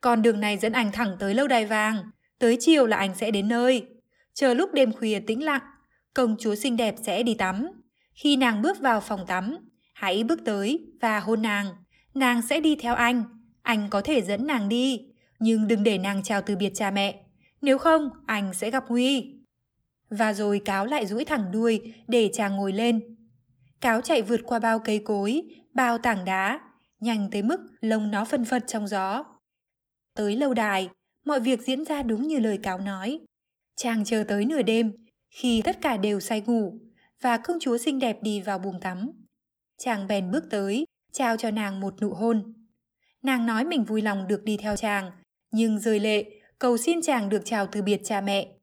Con 0.01 0.21
đường 0.21 0.39
này 0.39 0.57
dẫn 0.57 0.73
anh 0.73 0.91
thẳng 0.91 1.15
tới 1.19 1.33
lâu 1.33 1.47
đài 1.47 1.65
vàng, 1.65 1.97
tới 2.39 2.57
chiều 2.59 2.85
là 2.85 2.97
anh 2.97 3.15
sẽ 3.15 3.31
đến 3.31 3.47
nơi. 3.47 3.85
Chờ 4.33 4.53
lúc 4.53 4.73
đêm 4.73 4.93
khuya 4.93 5.19
tĩnh 5.19 5.43
lặng, 5.43 5.61
công 6.13 6.35
chúa 6.39 6.55
xinh 6.55 6.77
đẹp 6.77 6.95
sẽ 7.03 7.23
đi 7.23 7.33
tắm. 7.33 7.67
Khi 8.13 8.35
nàng 8.35 8.61
bước 8.61 8.79
vào 8.79 9.01
phòng 9.01 9.25
tắm, 9.27 9.57
hãy 9.93 10.23
bước 10.23 10.39
tới 10.45 10.79
và 11.01 11.19
hôn 11.19 11.41
nàng. 11.41 11.67
Nàng 12.13 12.41
sẽ 12.41 12.59
đi 12.59 12.75
theo 12.75 12.95
anh, 12.95 13.23
anh 13.61 13.87
có 13.89 14.01
thể 14.01 14.21
dẫn 14.21 14.47
nàng 14.47 14.69
đi, 14.69 15.05
nhưng 15.39 15.67
đừng 15.67 15.83
để 15.83 15.97
nàng 15.97 16.23
chào 16.23 16.41
từ 16.41 16.55
biệt 16.55 16.71
cha 16.75 16.91
mẹ. 16.91 17.23
Nếu 17.61 17.77
không, 17.77 18.09
anh 18.25 18.53
sẽ 18.53 18.71
gặp 18.71 18.83
nguy 18.87 19.35
và 20.09 20.33
rồi 20.33 20.61
cáo 20.65 20.85
lại 20.85 21.05
duỗi 21.05 21.25
thẳng 21.25 21.51
đuôi 21.51 21.93
để 22.07 22.29
chàng 22.33 22.55
ngồi 22.55 22.73
lên. 22.73 23.13
Cáo 23.83 24.01
chạy 24.01 24.21
vượt 24.21 24.39
qua 24.45 24.59
bao 24.59 24.79
cây 24.79 24.99
cối, 25.05 25.41
bao 25.73 25.97
tảng 25.97 26.25
đá, 26.25 26.59
nhanh 26.99 27.29
tới 27.31 27.41
mức 27.41 27.59
lông 27.81 28.11
nó 28.11 28.25
phân 28.25 28.45
phật 28.45 28.63
trong 28.67 28.87
gió. 28.87 29.23
Tới 30.15 30.35
lâu 30.35 30.53
đài, 30.53 30.89
mọi 31.25 31.39
việc 31.39 31.61
diễn 31.61 31.85
ra 31.85 32.03
đúng 32.03 32.27
như 32.27 32.39
lời 32.39 32.59
cáo 32.63 32.79
nói. 32.79 33.19
Chàng 33.75 34.05
chờ 34.05 34.23
tới 34.27 34.45
nửa 34.45 34.61
đêm, 34.61 34.93
khi 35.29 35.61
tất 35.65 35.81
cả 35.81 35.97
đều 35.97 36.19
say 36.19 36.41
ngủ, 36.41 36.79
và 37.21 37.37
công 37.37 37.59
chúa 37.59 37.77
xinh 37.77 37.99
đẹp 37.99 38.17
đi 38.21 38.41
vào 38.41 38.59
buồng 38.59 38.79
tắm. 38.79 39.11
Chàng 39.77 40.07
bèn 40.07 40.31
bước 40.31 40.43
tới, 40.49 40.85
trao 41.11 41.37
cho 41.37 41.51
nàng 41.51 41.79
một 41.79 42.01
nụ 42.01 42.13
hôn. 42.13 42.53
Nàng 43.21 43.45
nói 43.45 43.65
mình 43.65 43.83
vui 43.83 44.01
lòng 44.01 44.27
được 44.27 44.43
đi 44.43 44.57
theo 44.57 44.75
chàng, 44.75 45.11
nhưng 45.51 45.79
rơi 45.79 45.99
lệ, 45.99 46.25
cầu 46.59 46.77
xin 46.77 47.01
chàng 47.01 47.29
được 47.29 47.41
chào 47.45 47.67
từ 47.67 47.81
biệt 47.81 48.01
cha 48.03 48.21
mẹ. 48.21 48.55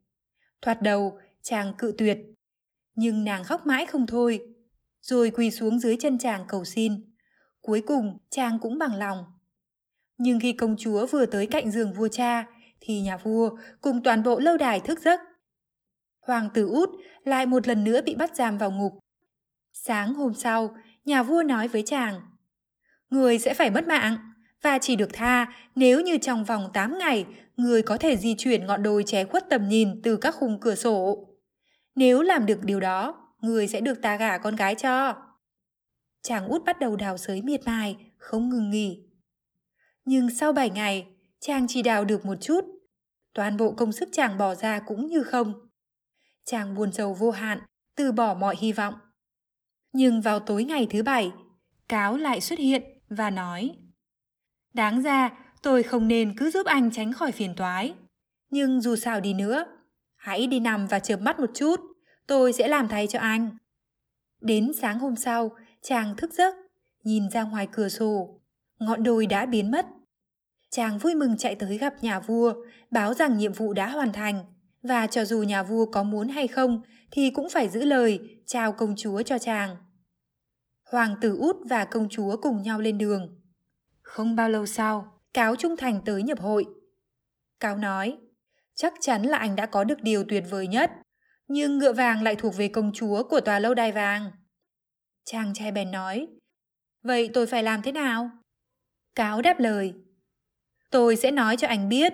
Thoạt 0.62 0.82
đầu, 0.82 1.18
chàng 1.42 1.74
cự 1.78 1.94
tuyệt. 1.98 2.18
Nhưng 2.94 3.24
nàng 3.24 3.44
khóc 3.44 3.66
mãi 3.66 3.86
không 3.86 4.06
thôi, 4.06 4.49
rồi 5.00 5.30
quỳ 5.30 5.50
xuống 5.50 5.78
dưới 5.78 5.96
chân 6.00 6.18
chàng 6.18 6.44
cầu 6.48 6.64
xin. 6.64 6.92
Cuối 7.60 7.82
cùng 7.86 8.18
chàng 8.30 8.58
cũng 8.58 8.78
bằng 8.78 8.94
lòng. 8.94 9.24
Nhưng 10.18 10.40
khi 10.40 10.52
công 10.52 10.76
chúa 10.78 11.06
vừa 11.06 11.26
tới 11.26 11.46
cạnh 11.46 11.70
giường 11.70 11.92
vua 11.92 12.08
cha, 12.08 12.46
thì 12.80 13.00
nhà 13.00 13.16
vua 13.16 13.50
cùng 13.80 14.02
toàn 14.02 14.22
bộ 14.22 14.38
lâu 14.38 14.56
đài 14.56 14.80
thức 14.80 15.00
giấc. 15.00 15.20
Hoàng 16.20 16.48
tử 16.54 16.68
út 16.68 16.90
lại 17.24 17.46
một 17.46 17.68
lần 17.68 17.84
nữa 17.84 18.00
bị 18.02 18.14
bắt 18.14 18.36
giam 18.36 18.58
vào 18.58 18.70
ngục. 18.70 18.92
Sáng 19.72 20.14
hôm 20.14 20.34
sau, 20.34 20.76
nhà 21.04 21.22
vua 21.22 21.42
nói 21.42 21.68
với 21.68 21.82
chàng, 21.82 22.20
Người 23.10 23.38
sẽ 23.38 23.54
phải 23.54 23.70
mất 23.70 23.88
mạng, 23.88 24.16
và 24.62 24.78
chỉ 24.78 24.96
được 24.96 25.12
tha 25.12 25.46
nếu 25.74 26.00
như 26.00 26.18
trong 26.18 26.44
vòng 26.44 26.70
8 26.72 26.98
ngày 26.98 27.26
người 27.56 27.82
có 27.82 27.96
thể 27.96 28.16
di 28.16 28.34
chuyển 28.38 28.66
ngọn 28.66 28.82
đồi 28.82 29.04
ché 29.04 29.24
khuất 29.24 29.50
tầm 29.50 29.68
nhìn 29.68 30.02
từ 30.02 30.16
các 30.16 30.34
khung 30.34 30.60
cửa 30.60 30.74
sổ. 30.74 31.26
Nếu 31.94 32.22
làm 32.22 32.46
được 32.46 32.64
điều 32.64 32.80
đó, 32.80 33.29
người 33.40 33.68
sẽ 33.68 33.80
được 33.80 34.02
ta 34.02 34.16
gả 34.16 34.38
con 34.38 34.56
gái 34.56 34.74
cho. 34.74 35.14
Chàng 36.22 36.48
út 36.48 36.64
bắt 36.64 36.78
đầu 36.80 36.96
đào 36.96 37.18
sới 37.18 37.42
miệt 37.42 37.60
mài, 37.66 37.96
không 38.18 38.48
ngừng 38.48 38.70
nghỉ. 38.70 39.06
Nhưng 40.04 40.30
sau 40.30 40.52
7 40.52 40.70
ngày, 40.70 41.06
chàng 41.40 41.66
chỉ 41.68 41.82
đào 41.82 42.04
được 42.04 42.26
một 42.26 42.36
chút. 42.40 42.64
Toàn 43.34 43.56
bộ 43.56 43.72
công 43.72 43.92
sức 43.92 44.08
chàng 44.12 44.38
bỏ 44.38 44.54
ra 44.54 44.80
cũng 44.86 45.06
như 45.06 45.22
không. 45.22 45.68
Chàng 46.44 46.74
buồn 46.74 46.92
rầu 46.92 47.14
vô 47.14 47.30
hạn, 47.30 47.58
từ 47.96 48.12
bỏ 48.12 48.34
mọi 48.34 48.56
hy 48.58 48.72
vọng. 48.72 48.94
Nhưng 49.92 50.20
vào 50.20 50.40
tối 50.40 50.64
ngày 50.64 50.86
thứ 50.90 51.02
bảy, 51.02 51.32
cáo 51.88 52.16
lại 52.16 52.40
xuất 52.40 52.58
hiện 52.58 52.82
và 53.08 53.30
nói 53.30 53.76
Đáng 54.74 55.02
ra, 55.02 55.30
tôi 55.62 55.82
không 55.82 56.08
nên 56.08 56.34
cứ 56.36 56.50
giúp 56.50 56.66
anh 56.66 56.90
tránh 56.90 57.12
khỏi 57.12 57.32
phiền 57.32 57.54
toái. 57.56 57.94
Nhưng 58.50 58.80
dù 58.80 58.96
sao 58.96 59.20
đi 59.20 59.34
nữa, 59.34 59.64
hãy 60.16 60.46
đi 60.46 60.60
nằm 60.60 60.86
và 60.86 60.98
chợp 60.98 61.16
mắt 61.16 61.40
một 61.40 61.50
chút, 61.54 61.80
tôi 62.30 62.52
sẽ 62.52 62.68
làm 62.68 62.88
thay 62.88 63.06
cho 63.06 63.18
anh. 63.18 63.50
Đến 64.40 64.72
sáng 64.80 64.98
hôm 64.98 65.16
sau, 65.16 65.50
chàng 65.82 66.16
thức 66.16 66.32
giấc, 66.32 66.54
nhìn 67.04 67.30
ra 67.30 67.42
ngoài 67.42 67.68
cửa 67.72 67.88
sổ, 67.88 68.40
ngọn 68.78 69.02
đồi 69.02 69.26
đã 69.26 69.46
biến 69.46 69.70
mất. 69.70 69.86
Chàng 70.70 70.98
vui 70.98 71.14
mừng 71.14 71.36
chạy 71.36 71.54
tới 71.54 71.78
gặp 71.78 71.94
nhà 72.02 72.20
vua, 72.20 72.54
báo 72.90 73.14
rằng 73.14 73.38
nhiệm 73.38 73.52
vụ 73.52 73.72
đã 73.72 73.88
hoàn 73.88 74.12
thành, 74.12 74.44
và 74.82 75.06
cho 75.06 75.24
dù 75.24 75.42
nhà 75.42 75.62
vua 75.62 75.86
có 75.86 76.02
muốn 76.02 76.28
hay 76.28 76.48
không 76.48 76.82
thì 77.10 77.30
cũng 77.30 77.50
phải 77.50 77.68
giữ 77.68 77.84
lời, 77.84 78.38
chào 78.46 78.72
công 78.72 78.94
chúa 78.96 79.22
cho 79.22 79.38
chàng. 79.38 79.76
Hoàng 80.90 81.14
tử 81.20 81.36
út 81.36 81.56
và 81.68 81.84
công 81.84 82.08
chúa 82.08 82.36
cùng 82.36 82.62
nhau 82.62 82.80
lên 82.80 82.98
đường. 82.98 83.40
Không 84.02 84.36
bao 84.36 84.48
lâu 84.48 84.66
sau, 84.66 85.20
cáo 85.34 85.56
trung 85.56 85.76
thành 85.76 86.00
tới 86.04 86.22
nhập 86.22 86.40
hội. 86.40 86.66
Cáo 87.60 87.76
nói, 87.76 88.18
chắc 88.74 88.94
chắn 89.00 89.22
là 89.22 89.38
anh 89.38 89.56
đã 89.56 89.66
có 89.66 89.84
được 89.84 90.02
điều 90.02 90.24
tuyệt 90.28 90.44
vời 90.50 90.66
nhất, 90.66 90.90
nhưng 91.52 91.78
ngựa 91.78 91.92
vàng 91.92 92.22
lại 92.22 92.36
thuộc 92.36 92.56
về 92.56 92.68
công 92.68 92.92
chúa 92.94 93.22
của 93.22 93.40
tòa 93.40 93.58
lâu 93.58 93.74
đài 93.74 93.92
vàng. 93.92 94.30
Chàng 95.24 95.54
trai 95.54 95.72
bèn 95.72 95.90
nói, 95.90 96.26
vậy 97.02 97.30
tôi 97.34 97.46
phải 97.46 97.62
làm 97.62 97.82
thế 97.82 97.92
nào? 97.92 98.30
Cáo 99.14 99.42
đáp 99.42 99.60
lời, 99.60 99.94
tôi 100.90 101.16
sẽ 101.16 101.30
nói 101.30 101.56
cho 101.56 101.68
anh 101.68 101.88
biết. 101.88 102.12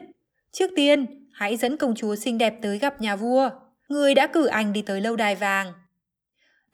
Trước 0.52 0.70
tiên, 0.76 1.28
hãy 1.32 1.56
dẫn 1.56 1.76
công 1.76 1.94
chúa 1.94 2.16
xinh 2.16 2.38
đẹp 2.38 2.54
tới 2.62 2.78
gặp 2.78 3.00
nhà 3.00 3.16
vua. 3.16 3.50
Người 3.88 4.14
đã 4.14 4.26
cử 4.26 4.46
anh 4.46 4.72
đi 4.72 4.82
tới 4.82 5.00
lâu 5.00 5.16
đài 5.16 5.34
vàng. 5.34 5.72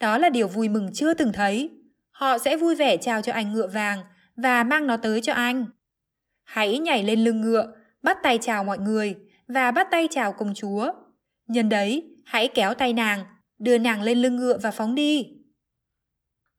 Đó 0.01 0.19
là 0.19 0.29
điều 0.29 0.49
vui 0.49 0.69
mừng 0.69 0.91
chưa 0.95 1.15
từng 1.15 1.33
thấy. 1.33 1.71
Họ 2.11 2.39
sẽ 2.39 2.57
vui 2.57 2.75
vẻ 2.75 2.97
trao 2.97 3.23
cho 3.23 3.33
anh 3.33 3.53
ngựa 3.53 3.67
vàng 3.67 4.03
và 4.37 4.65
mang 4.65 4.87
nó 4.87 4.97
tới 4.97 5.21
cho 5.21 5.33
anh. 5.33 5.67
Hãy 6.45 6.79
nhảy 6.79 7.03
lên 7.03 7.25
lưng 7.25 7.41
ngựa, 7.41 7.73
bắt 8.03 8.19
tay 8.23 8.39
chào 8.43 8.65
mọi 8.65 8.79
người 8.79 9.17
và 9.49 9.71
bắt 9.71 9.89
tay 9.91 10.09
chào 10.11 10.33
công 10.33 10.55
chúa. 10.55 10.93
Nhân 11.47 11.69
đấy, 11.69 12.12
hãy 12.25 12.49
kéo 12.55 12.75
tay 12.75 12.93
nàng, 12.93 13.25
đưa 13.59 13.79
nàng 13.79 14.03
lên 14.03 14.19
lưng 14.19 14.37
ngựa 14.37 14.59
và 14.59 14.71
phóng 14.71 14.95
đi. 14.95 15.27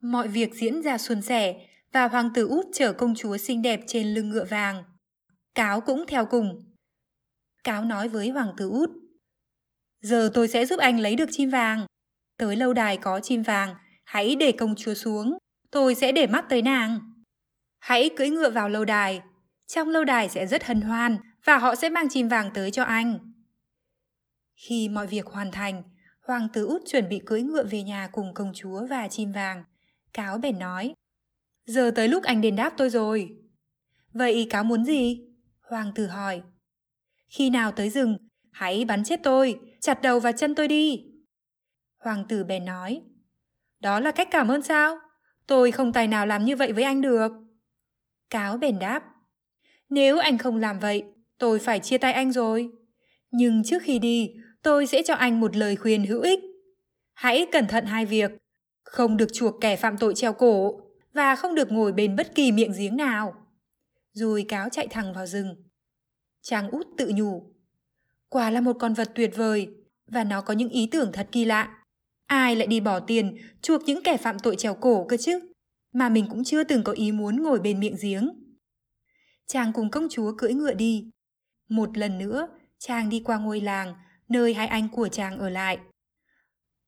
Mọi 0.02 0.28
việc 0.28 0.54
diễn 0.56 0.82
ra 0.82 0.98
suôn 0.98 1.22
sẻ 1.22 1.68
và 1.94 2.08
hoàng 2.08 2.30
tử 2.34 2.48
út 2.48 2.66
chở 2.74 2.94
công 2.94 3.16
chúa 3.16 3.38
xinh 3.38 3.62
đẹp 3.62 3.80
trên 3.88 4.14
lưng 4.14 4.30
ngựa 4.30 4.46
vàng. 4.46 4.84
Cáo 5.56 5.82
cũng 5.82 6.06
theo 6.08 6.26
cùng. 6.26 6.74
Cáo 7.64 7.86
nói 7.86 8.10
với 8.10 8.30
hoàng 8.30 8.54
tử 8.58 8.70
út. 8.70 8.90
Giờ 10.02 10.30
tôi 10.34 10.48
sẽ 10.48 10.66
giúp 10.66 10.80
anh 10.80 11.00
lấy 11.00 11.16
được 11.16 11.30
chim 11.32 11.50
vàng. 11.50 11.86
Tới 12.38 12.56
lâu 12.56 12.74
đài 12.74 12.98
có 12.98 13.20
chim 13.20 13.44
vàng, 13.44 13.76
hãy 14.06 14.36
để 14.36 14.52
công 14.52 14.76
chúa 14.76 14.94
xuống. 14.94 15.38
Tôi 15.72 15.96
sẽ 15.96 16.12
để 16.12 16.28
mắt 16.28 16.46
tới 16.50 16.62
nàng. 16.62 17.00
Hãy 17.80 18.10
cưỡi 18.18 18.30
ngựa 18.30 18.50
vào 18.50 18.70
lâu 18.70 18.86
đài. 18.86 19.22
Trong 19.68 19.90
lâu 19.90 20.04
đài 20.04 20.30
sẽ 20.30 20.48
rất 20.48 20.64
hân 20.64 20.82
hoan 20.82 21.18
và 21.46 21.58
họ 21.58 21.76
sẽ 21.76 21.90
mang 21.90 22.10
chim 22.10 22.28
vàng 22.28 22.52
tới 22.54 22.72
cho 22.72 22.84
anh. 22.84 23.33
Khi 24.56 24.90
mọi 24.90 25.08
việc 25.08 25.26
hoàn 25.26 25.52
thành, 25.52 25.84
Hoàng 26.28 26.48
tử 26.54 26.66
út 26.66 26.82
chuẩn 26.86 27.10
bị 27.10 27.22
cưỡi 27.26 27.42
ngựa 27.42 27.64
về 27.64 27.84
nhà 27.84 28.10
cùng 28.12 28.34
công 28.34 28.52
chúa 28.54 28.88
và 28.90 29.08
chim 29.08 29.32
vàng. 29.32 29.64
Cáo 30.14 30.38
bèn 30.38 30.60
nói, 30.60 30.94
giờ 31.66 31.92
tới 31.96 32.08
lúc 32.08 32.24
anh 32.24 32.42
đền 32.42 32.56
đáp 32.56 32.74
tôi 32.78 32.90
rồi. 32.90 33.38
Vậy 34.14 34.48
cáo 34.50 34.64
muốn 34.64 34.86
gì? 34.86 35.22
Hoàng 35.62 35.92
tử 35.96 36.08
hỏi. 36.08 36.42
Khi 37.28 37.50
nào 37.50 37.72
tới 37.72 37.90
rừng, 37.90 38.18
hãy 38.52 38.86
bắn 38.86 39.04
chết 39.04 39.20
tôi, 39.24 39.60
chặt 39.82 40.02
đầu 40.02 40.20
và 40.20 40.32
chân 40.32 40.56
tôi 40.56 40.68
đi. 40.68 41.06
Hoàng 41.98 42.26
tử 42.30 42.44
bèn 42.44 42.66
nói, 42.66 43.02
đó 43.80 44.00
là 44.00 44.12
cách 44.12 44.28
cảm 44.32 44.48
ơn 44.48 44.62
sao? 44.62 44.98
Tôi 45.48 45.72
không 45.72 45.94
tài 45.94 46.08
nào 46.08 46.26
làm 46.26 46.46
như 46.46 46.56
vậy 46.56 46.74
với 46.74 46.84
anh 46.84 47.02
được. 47.02 47.32
Cáo 48.30 48.58
bèn 48.58 48.80
đáp. 48.80 49.04
Nếu 49.90 50.20
anh 50.20 50.38
không 50.38 50.58
làm 50.58 50.80
vậy, 50.80 51.04
tôi 51.38 51.60
phải 51.60 51.80
chia 51.80 51.98
tay 51.98 52.14
anh 52.14 52.32
rồi. 52.32 52.72
Nhưng 53.34 53.64
trước 53.64 53.84
khi 53.84 54.00
đi, 54.00 54.34
tôi 54.62 54.88
sẽ 54.88 55.04
cho 55.06 55.14
anh 55.14 55.40
một 55.40 55.56
lời 55.56 55.76
khuyên 55.76 56.06
hữu 56.06 56.22
ích. 56.22 56.40
Hãy 57.14 57.48
cẩn 57.52 57.68
thận 57.68 57.86
hai 57.86 58.06
việc. 58.06 58.32
Không 58.84 59.18
được 59.18 59.34
chuộc 59.34 59.56
kẻ 59.62 59.76
phạm 59.76 59.98
tội 59.98 60.14
treo 60.16 60.34
cổ 60.34 60.80
và 61.14 61.36
không 61.36 61.56
được 61.56 61.72
ngồi 61.72 61.94
bên 61.94 62.16
bất 62.16 62.36
kỳ 62.36 62.52
miệng 62.52 62.72
giếng 62.78 62.98
nào. 62.98 63.34
Rồi 64.14 64.46
cáo 64.48 64.70
chạy 64.70 64.88
thẳng 64.88 65.14
vào 65.14 65.26
rừng. 65.26 65.56
chàng 66.42 66.70
út 66.70 66.88
tự 66.98 67.12
nhủ. 67.16 67.54
Quả 68.30 68.50
là 68.50 68.62
một 68.62 68.76
con 68.80 68.94
vật 68.94 69.12
tuyệt 69.16 69.32
vời 69.36 69.68
và 70.08 70.24
nó 70.24 70.42
có 70.42 70.54
những 70.54 70.70
ý 70.70 70.88
tưởng 70.92 71.12
thật 71.14 71.28
kỳ 71.32 71.46
lạ. 71.46 71.78
Ai 72.26 72.56
lại 72.56 72.68
đi 72.68 72.80
bỏ 72.80 73.00
tiền 73.00 73.38
chuộc 73.62 73.82
những 73.86 74.04
kẻ 74.04 74.18
phạm 74.18 74.40
tội 74.40 74.56
trèo 74.56 74.74
cổ 74.74 75.06
cơ 75.10 75.18
chứ? 75.18 75.40
mà 75.94 76.10
mình 76.10 76.26
cũng 76.30 76.44
chưa 76.44 76.64
từng 76.64 76.84
có 76.84 76.92
ý 76.92 77.12
muốn 77.12 77.44
ngồi 77.44 77.60
bên 77.60 77.80
miệng 77.80 77.96
giếng. 78.02 78.30
Chàng 79.48 79.74
cùng 79.74 79.90
công 79.90 80.08
chúa 80.10 80.34
cưỡi 80.38 80.54
ngựa 80.54 80.74
đi. 80.74 81.10
Một 81.70 81.98
lần 81.98 82.18
nữa, 82.18 82.48
chàng 82.86 83.10
đi 83.10 83.20
qua 83.26 83.38
ngôi 83.38 83.62
làng, 83.62 83.96
nơi 84.30 84.54
hai 84.54 84.68
anh 84.68 84.90
của 84.90 85.08
chàng 85.08 85.38
ở 85.38 85.50
lại. 85.50 85.80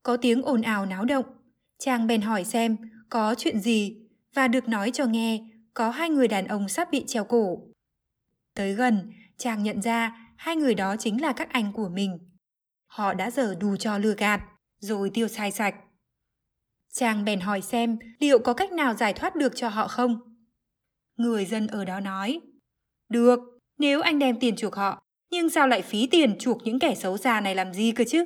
Có 0.03 0.17
tiếng 0.17 0.41
ồn 0.41 0.61
ào 0.61 0.85
náo 0.85 1.05
động, 1.05 1.25
chàng 1.79 2.07
bèn 2.07 2.21
hỏi 2.21 2.43
xem 2.45 2.77
có 3.09 3.35
chuyện 3.37 3.59
gì 3.59 3.97
và 4.33 4.47
được 4.47 4.67
nói 4.67 4.91
cho 4.91 5.05
nghe 5.05 5.43
có 5.73 5.89
hai 5.89 6.09
người 6.09 6.27
đàn 6.27 6.47
ông 6.47 6.69
sắp 6.69 6.87
bị 6.91 7.03
treo 7.07 7.23
cổ. 7.23 7.59
Tới 8.55 8.73
gần, 8.73 9.11
chàng 9.37 9.63
nhận 9.63 9.81
ra 9.81 10.33
hai 10.37 10.55
người 10.55 10.75
đó 10.75 10.95
chính 10.95 11.21
là 11.21 11.33
các 11.33 11.49
anh 11.49 11.73
của 11.73 11.89
mình. 11.89 12.19
Họ 12.87 13.13
đã 13.13 13.31
dở 13.31 13.55
đủ 13.59 13.75
cho 13.75 13.97
lừa 13.97 14.15
gạt, 14.17 14.41
rồi 14.79 15.11
tiêu 15.13 15.27
sai 15.27 15.51
sạch. 15.51 15.75
Chàng 16.93 17.25
bèn 17.25 17.39
hỏi 17.39 17.61
xem 17.61 17.97
liệu 18.19 18.39
có 18.39 18.53
cách 18.53 18.71
nào 18.71 18.93
giải 18.93 19.13
thoát 19.13 19.35
được 19.35 19.51
cho 19.55 19.69
họ 19.69 19.87
không. 19.87 20.19
Người 21.17 21.45
dân 21.45 21.67
ở 21.67 21.85
đó 21.85 21.99
nói, 21.99 22.41
được, 23.09 23.39
nếu 23.77 24.01
anh 24.01 24.19
đem 24.19 24.39
tiền 24.39 24.55
chuộc 24.55 24.75
họ, 24.75 25.04
nhưng 25.35 25.49
sao 25.49 25.67
lại 25.67 25.81
phí 25.81 26.07
tiền 26.07 26.37
chuộc 26.39 26.63
những 26.63 26.79
kẻ 26.79 26.95
xấu 26.95 27.17
xa 27.17 27.41
này 27.41 27.55
làm 27.55 27.73
gì 27.73 27.91
cơ 27.91 28.03
chứ? 28.07 28.25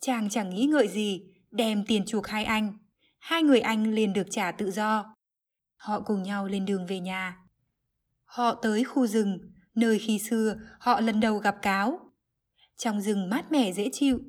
Chàng 0.00 0.28
chẳng 0.30 0.50
nghĩ 0.50 0.64
ngợi 0.64 0.88
gì, 0.88 1.22
đem 1.50 1.84
tiền 1.86 2.04
chuộc 2.06 2.26
hai 2.26 2.44
anh. 2.44 2.78
Hai 3.18 3.42
người 3.42 3.60
anh 3.60 3.94
liền 3.94 4.12
được 4.12 4.26
trả 4.30 4.52
tự 4.52 4.70
do. 4.70 5.14
Họ 5.76 6.00
cùng 6.00 6.22
nhau 6.22 6.46
lên 6.46 6.66
đường 6.66 6.86
về 6.86 7.00
nhà. 7.00 7.36
Họ 8.24 8.54
tới 8.54 8.84
khu 8.84 9.06
rừng, 9.06 9.38
nơi 9.74 9.98
khi 9.98 10.18
xưa 10.18 10.56
họ 10.80 11.00
lần 11.00 11.20
đầu 11.20 11.38
gặp 11.38 11.56
cáo. 11.62 12.00
Trong 12.76 13.00
rừng 13.00 13.30
mát 13.30 13.52
mẻ 13.52 13.72
dễ 13.72 13.88
chịu, 13.92 14.20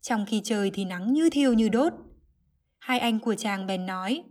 trong 0.00 0.26
khi 0.28 0.40
trời 0.44 0.70
thì 0.74 0.84
nắng 0.84 1.12
như 1.12 1.30
thiêu 1.30 1.52
như 1.52 1.68
đốt 1.68 1.92
hai 2.78 2.98
anh 2.98 3.18
của 3.20 3.34
chàng 3.34 3.66
bèn 3.66 3.86
nói 3.86 4.24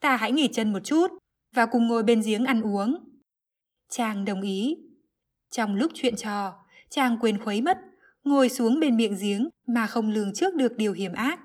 ta 0.00 0.16
hãy 0.16 0.32
nghỉ 0.32 0.48
chân 0.52 0.72
một 0.72 0.80
chút 0.84 1.10
và 1.54 1.66
cùng 1.66 1.86
ngồi 1.86 2.02
bên 2.02 2.20
giếng 2.20 2.44
ăn 2.44 2.62
uống 2.62 2.96
chàng 3.90 4.24
đồng 4.24 4.42
ý 4.42 4.76
trong 5.50 5.74
lúc 5.74 5.90
chuyện 5.94 6.16
trò 6.16 6.54
chàng 6.90 7.18
quên 7.20 7.44
khuấy 7.44 7.60
mất 7.60 7.78
ngồi 8.24 8.48
xuống 8.48 8.80
bên 8.80 8.96
miệng 8.96 9.16
giếng 9.20 9.48
mà 9.66 9.86
không 9.86 10.10
lường 10.10 10.34
trước 10.34 10.54
được 10.54 10.76
điều 10.76 10.92
hiểm 10.92 11.12
ác. 11.12 11.40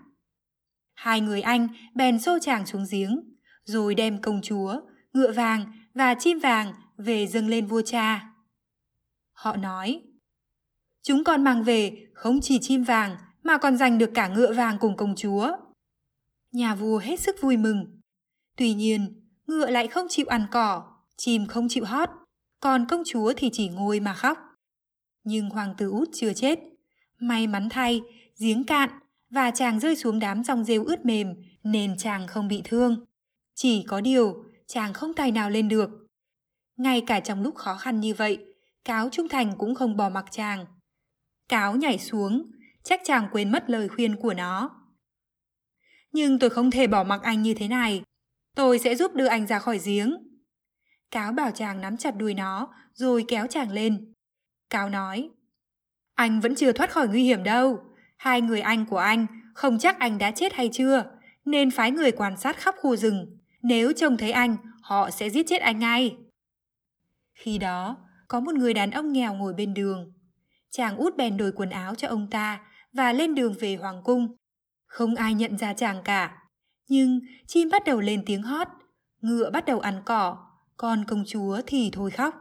Hai 0.94 1.22
người 1.22 1.42
anh 1.42 1.68
bèn 1.96 2.20
xô 2.20 2.40
chàng 2.42 2.66
xuống 2.66 2.86
giếng 2.92 3.36
rồi 3.64 3.96
đem 3.96 4.22
công 4.22 4.42
chúa 4.42 4.82
ngựa 5.14 5.32
vàng 5.32 5.66
và 5.94 6.16
chim 6.20 6.40
vàng 6.40 6.74
về 6.98 7.28
dâng 7.28 7.48
lên 7.48 7.66
vua 7.66 7.82
cha. 7.82 8.32
Họ 9.32 9.56
nói 9.56 10.02
chúng 11.02 11.24
con 11.24 11.44
mang 11.44 11.64
về 11.64 12.08
không 12.14 12.40
chỉ 12.42 12.60
chim 12.62 12.84
vàng 12.84 13.16
mà 13.44 13.58
còn 13.58 13.78
giành 13.78 13.98
được 13.98 14.12
cả 14.14 14.28
ngựa 14.28 14.54
vàng 14.54 14.78
cùng 14.80 14.96
công 14.96 15.16
chúa. 15.16 15.52
Nhà 16.52 16.76
vua 16.76 16.98
hết 16.98 17.20
sức 17.20 17.36
vui 17.42 17.58
mừng. 17.58 18.02
Tuy 18.58 18.74
nhiên, 18.74 19.22
ngựa 19.48 19.70
lại 19.70 19.88
không 19.88 20.08
chịu 20.10 20.26
ăn 20.30 20.46
cỏ, 20.52 20.84
chim 21.18 21.46
không 21.46 21.68
chịu 21.70 21.86
hót, 21.86 22.10
còn 22.60 22.86
công 22.90 23.04
chúa 23.06 23.34
thì 23.38 23.50
chỉ 23.54 23.70
ngồi 23.70 24.00
mà 24.00 24.14
khóc. 24.14 24.38
Nhưng 25.24 25.50
hoàng 25.50 25.76
tử 25.78 25.90
út 25.90 26.10
chưa 26.14 26.34
chết. 26.34 26.60
May 27.20 27.48
mắn 27.48 27.70
thay, 27.70 28.02
giếng 28.40 28.64
cạn 28.64 28.90
và 29.30 29.52
chàng 29.52 29.80
rơi 29.80 29.96
xuống 29.96 30.20
đám 30.20 30.44
rong 30.44 30.64
rêu 30.64 30.86
ướt 30.86 31.06
mềm 31.06 31.34
nên 31.64 31.98
chàng 31.98 32.28
không 32.28 32.48
bị 32.48 32.62
thương. 32.64 33.06
Chỉ 33.56 33.84
có 33.88 34.02
điều, 34.02 34.44
chàng 34.68 34.94
không 34.94 35.14
tài 35.14 35.32
nào 35.32 35.50
lên 35.50 35.70
được. 35.70 35.90
Ngay 36.78 37.02
cả 37.08 37.20
trong 37.20 37.44
lúc 37.44 37.56
khó 37.56 37.76
khăn 37.76 38.00
như 38.00 38.14
vậy, 38.14 38.46
cáo 38.86 39.10
trung 39.10 39.30
thành 39.30 39.54
cũng 39.58 39.76
không 39.76 39.98
bỏ 39.98 40.10
mặc 40.10 40.26
chàng. 40.32 40.66
Cáo 41.50 41.76
nhảy 41.76 42.00
xuống, 42.00 42.52
chắc 42.84 43.02
chàng 43.04 43.28
quên 43.32 43.52
mất 43.52 43.70
lời 43.70 43.88
khuyên 43.88 44.16
của 44.16 44.34
nó. 44.34 44.70
Nhưng 46.12 46.40
tôi 46.40 46.50
không 46.50 46.72
thể 46.72 46.88
bỏ 46.88 47.04
mặc 47.04 47.22
anh 47.24 47.42
như 47.42 47.54
thế 47.54 47.68
này. 47.68 48.04
Tôi 48.56 48.80
sẽ 48.80 48.96
giúp 48.96 49.16
đưa 49.16 49.26
anh 49.26 49.48
ra 49.48 49.60
khỏi 49.60 49.80
giếng. 49.86 50.16
Cáo 51.16 51.34
bảo 51.34 51.52
chàng 51.52 51.82
nắm 51.82 51.98
chặt 51.98 52.18
đuôi 52.18 52.34
nó, 52.34 52.68
rồi 52.94 53.26
kéo 53.28 53.48
chàng 53.48 53.72
lên. 53.72 54.14
Cáo 54.70 54.90
nói, 54.90 55.30
anh 56.16 56.40
vẫn 56.40 56.56
chưa 56.56 56.72
thoát 56.72 56.92
khỏi 56.92 57.08
nguy 57.08 57.24
hiểm 57.24 57.44
đâu. 57.44 57.80
Hai 58.18 58.42
người 58.42 58.62
anh 58.62 58.86
của 58.86 58.98
anh 58.98 59.28
không 59.54 59.80
chắc 59.80 60.00
anh 60.00 60.18
đã 60.18 60.32
chết 60.32 60.54
hay 60.54 60.70
chưa, 60.74 61.04
nên 61.46 61.72
phái 61.72 61.92
người 61.92 62.12
quan 62.12 62.38
sát 62.38 62.58
khắp 62.58 62.76
khu 62.82 62.96
rừng. 62.96 63.38
Nếu 63.62 63.94
trông 63.94 64.18
thấy 64.18 64.32
anh, 64.32 64.58
họ 64.82 65.10
sẽ 65.10 65.30
giết 65.30 65.46
chết 65.48 65.62
anh 65.62 65.80
ngay. 65.80 66.18
Khi 67.34 67.58
đó, 67.58 67.98
có 68.28 68.40
một 68.40 68.56
người 68.56 68.74
đàn 68.74 68.92
ông 68.92 69.14
nghèo 69.14 69.34
ngồi 69.34 69.54
bên 69.54 69.74
đường. 69.74 70.14
Chàng 70.70 70.98
út 70.98 71.16
bèn 71.16 71.38
đổi 71.38 71.52
quần 71.52 71.70
áo 71.70 71.96
cho 71.96 72.08
ông 72.08 72.30
ta 72.30 72.60
và 72.94 73.14
lên 73.14 73.36
đường 73.36 73.54
về 73.60 73.76
Hoàng 73.76 74.02
Cung. 74.04 74.36
Không 74.86 75.16
ai 75.16 75.34
nhận 75.34 75.58
ra 75.58 75.74
chàng 75.74 76.02
cả. 76.04 76.38
Nhưng 76.88 77.20
chim 77.48 77.70
bắt 77.72 77.84
đầu 77.86 78.02
lên 78.02 78.24
tiếng 78.26 78.44
hót, 78.44 78.68
ngựa 79.22 79.50
bắt 79.50 79.66
đầu 79.66 79.80
ăn 79.80 80.02
cỏ, 80.06 80.45
còn 80.78 81.06
công 81.06 81.24
chúa 81.28 81.62
thì 81.68 81.90
thôi 81.94 82.12
khóc. 82.12 82.36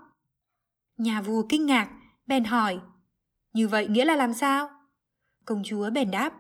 Nhà 0.97 1.23
vua 1.23 1.43
kinh 1.49 1.67
ngạc, 1.67 1.91
bèn 2.27 2.45
hỏi, 2.45 2.81
như 3.53 3.69
vậy 3.69 3.89
nghĩa 3.89 4.05
là 4.05 4.17
làm 4.17 4.35
sao? 4.35 4.69
Công 5.45 5.63
chúa 5.65 5.91
bèn 5.91 6.11
đáp, 6.11 6.33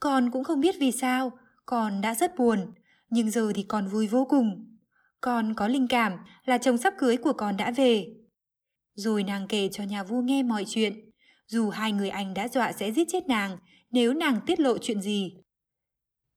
con 0.00 0.30
cũng 0.30 0.44
không 0.44 0.60
biết 0.60 0.74
vì 0.80 0.92
sao, 0.92 1.32
con 1.66 2.00
đã 2.00 2.14
rất 2.14 2.36
buồn, 2.36 2.72
nhưng 3.10 3.30
giờ 3.30 3.52
thì 3.54 3.62
con 3.62 3.88
vui 3.88 4.06
vô 4.06 4.24
cùng. 4.24 4.76
Con 5.20 5.54
có 5.54 5.68
linh 5.68 5.88
cảm 5.88 6.12
là 6.44 6.58
chồng 6.58 6.78
sắp 6.78 6.94
cưới 6.98 7.16
của 7.16 7.32
con 7.32 7.56
đã 7.56 7.70
về. 7.70 8.06
Rồi 8.94 9.22
nàng 9.22 9.46
kể 9.48 9.68
cho 9.72 9.84
nhà 9.84 10.04
vua 10.04 10.20
nghe 10.20 10.42
mọi 10.42 10.64
chuyện, 10.68 11.10
dù 11.46 11.70
hai 11.70 11.92
người 11.92 12.08
anh 12.08 12.34
đã 12.34 12.48
dọa 12.48 12.72
sẽ 12.72 12.92
giết 12.92 13.08
chết 13.08 13.26
nàng 13.26 13.58
nếu 13.90 14.14
nàng 14.14 14.40
tiết 14.46 14.60
lộ 14.60 14.78
chuyện 14.78 15.02
gì. 15.02 15.34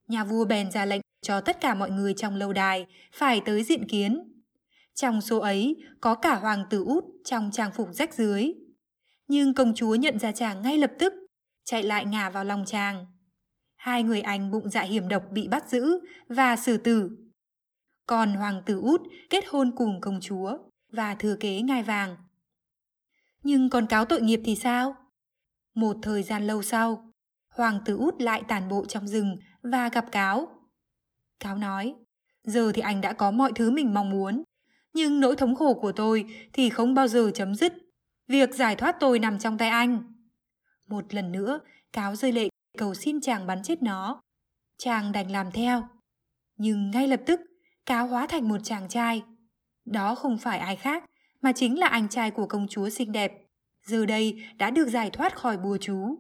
Nhà 0.08 0.24
vua 0.24 0.46
bèn 0.46 0.72
ra 0.72 0.86
lệnh 0.86 1.02
cho 1.22 1.42
tất 1.42 1.62
cả 1.62 1.74
mọi 1.74 1.92
người 1.92 2.14
trong 2.14 2.36
lâu 2.36 2.54
đài 2.54 2.86
phải 3.14 3.42
tới 3.46 3.64
diện 3.64 3.88
kiến. 3.88 4.41
Trong 4.96 5.22
số 5.22 5.40
ấy 5.40 5.76
có 6.02 6.16
cả 6.16 6.36
hoàng 6.36 6.66
tử 6.70 6.84
út 6.84 7.04
trong 7.26 7.50
trang 7.52 7.72
phục 7.72 7.90
rách 7.94 8.14
dưới. 8.14 8.54
Nhưng 9.28 9.54
công 9.54 9.74
chúa 9.76 9.96
nhận 9.96 10.20
ra 10.20 10.32
chàng 10.32 10.62
ngay 10.62 10.78
lập 10.78 10.92
tức, 11.00 11.14
chạy 11.64 11.84
lại 11.84 12.06
ngả 12.06 12.30
vào 12.30 12.44
lòng 12.44 12.64
chàng. 12.68 13.06
Hai 13.76 14.04
người 14.04 14.22
anh 14.22 14.52
bụng 14.52 14.70
dạ 14.70 14.82
hiểm 14.82 15.08
độc 15.08 15.24
bị 15.32 15.48
bắt 15.48 15.70
giữ 15.70 16.00
và 16.28 16.56
xử 16.56 16.78
tử. 16.78 17.10
Còn 18.08 18.34
hoàng 18.34 18.62
tử 18.66 18.80
út 18.80 19.02
kết 19.30 19.44
hôn 19.48 19.72
cùng 19.76 20.02
công 20.02 20.20
chúa 20.22 20.58
và 20.92 21.16
thừa 21.16 21.36
kế 21.40 21.62
ngai 21.62 21.84
vàng. 21.84 22.18
Nhưng 23.44 23.70
còn 23.70 23.88
cáo 23.88 24.06
tội 24.06 24.22
nghiệp 24.22 24.42
thì 24.46 24.56
sao? 24.56 24.96
Một 25.76 25.98
thời 26.02 26.24
gian 26.24 26.48
lâu 26.48 26.62
sau, 26.62 27.12
hoàng 27.50 27.80
tử 27.86 27.98
út 27.98 28.22
lại 28.22 28.44
tàn 28.48 28.70
bộ 28.70 28.86
trong 28.86 29.08
rừng 29.08 29.38
và 29.62 29.90
gặp 29.90 30.12
cáo. 30.12 30.48
Cáo 31.40 31.58
nói, 31.58 31.96
giờ 32.44 32.72
thì 32.76 32.82
anh 32.82 33.02
đã 33.02 33.14
có 33.14 33.32
mọi 33.32 33.52
thứ 33.56 33.72
mình 33.72 33.94
mong 33.94 34.10
muốn, 34.10 34.44
nhưng 34.94 35.20
nỗi 35.20 35.36
thống 35.36 35.56
khổ 35.56 35.74
của 35.74 35.92
tôi 35.92 36.26
thì 36.54 36.70
không 36.70 36.94
bao 36.94 37.08
giờ 37.08 37.32
chấm 37.34 37.56
dứt. 37.56 37.74
Việc 38.28 38.56
giải 38.56 38.76
thoát 38.76 38.96
tôi 39.00 39.20
nằm 39.20 39.40
trong 39.40 39.58
tay 39.58 39.70
anh. 39.70 40.14
Một 40.88 41.14
lần 41.14 41.32
nữa, 41.32 41.60
cáo 41.94 42.16
rơi 42.16 42.32
lệ 42.32 42.50
cầu 42.78 42.94
xin 42.94 43.22
chàng 43.22 43.48
bắn 43.48 43.64
chết 43.64 43.84
nó. 43.84 44.22
Chàng 44.78 45.12
đành 45.12 45.32
làm 45.32 45.52
theo. 45.52 45.84
Nhưng 46.58 46.92
ngay 46.92 47.08
lập 47.08 47.22
tức, 47.26 47.40
cáo 47.86 48.08
hóa 48.08 48.28
thành 48.28 48.50
một 48.50 48.58
chàng 48.64 48.90
trai. 48.90 49.24
Đó 49.86 50.16
không 50.16 50.38
phải 50.38 50.60
ai 50.60 50.76
khác, 50.76 51.04
mà 51.42 51.52
chính 51.52 51.80
là 51.80 51.88
anh 51.88 52.10
trai 52.10 52.32
của 52.32 52.46
công 52.46 52.68
chúa 52.68 52.90
xinh 52.90 53.12
đẹp. 53.12 53.32
Giờ 53.86 54.06
đây 54.06 54.44
đã 54.58 54.72
được 54.72 54.90
giải 54.90 55.10
thoát 55.10 55.36
khỏi 55.36 55.58
bùa 55.58 55.78
chú. 55.82 56.18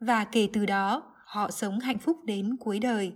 Và 0.00 0.24
kể 0.24 0.48
từ 0.52 0.66
đó, 0.66 1.14
họ 1.24 1.50
sống 1.50 1.78
hạnh 1.80 1.98
phúc 1.98 2.16
đến 2.24 2.56
cuối 2.60 2.78
đời. 2.78 3.12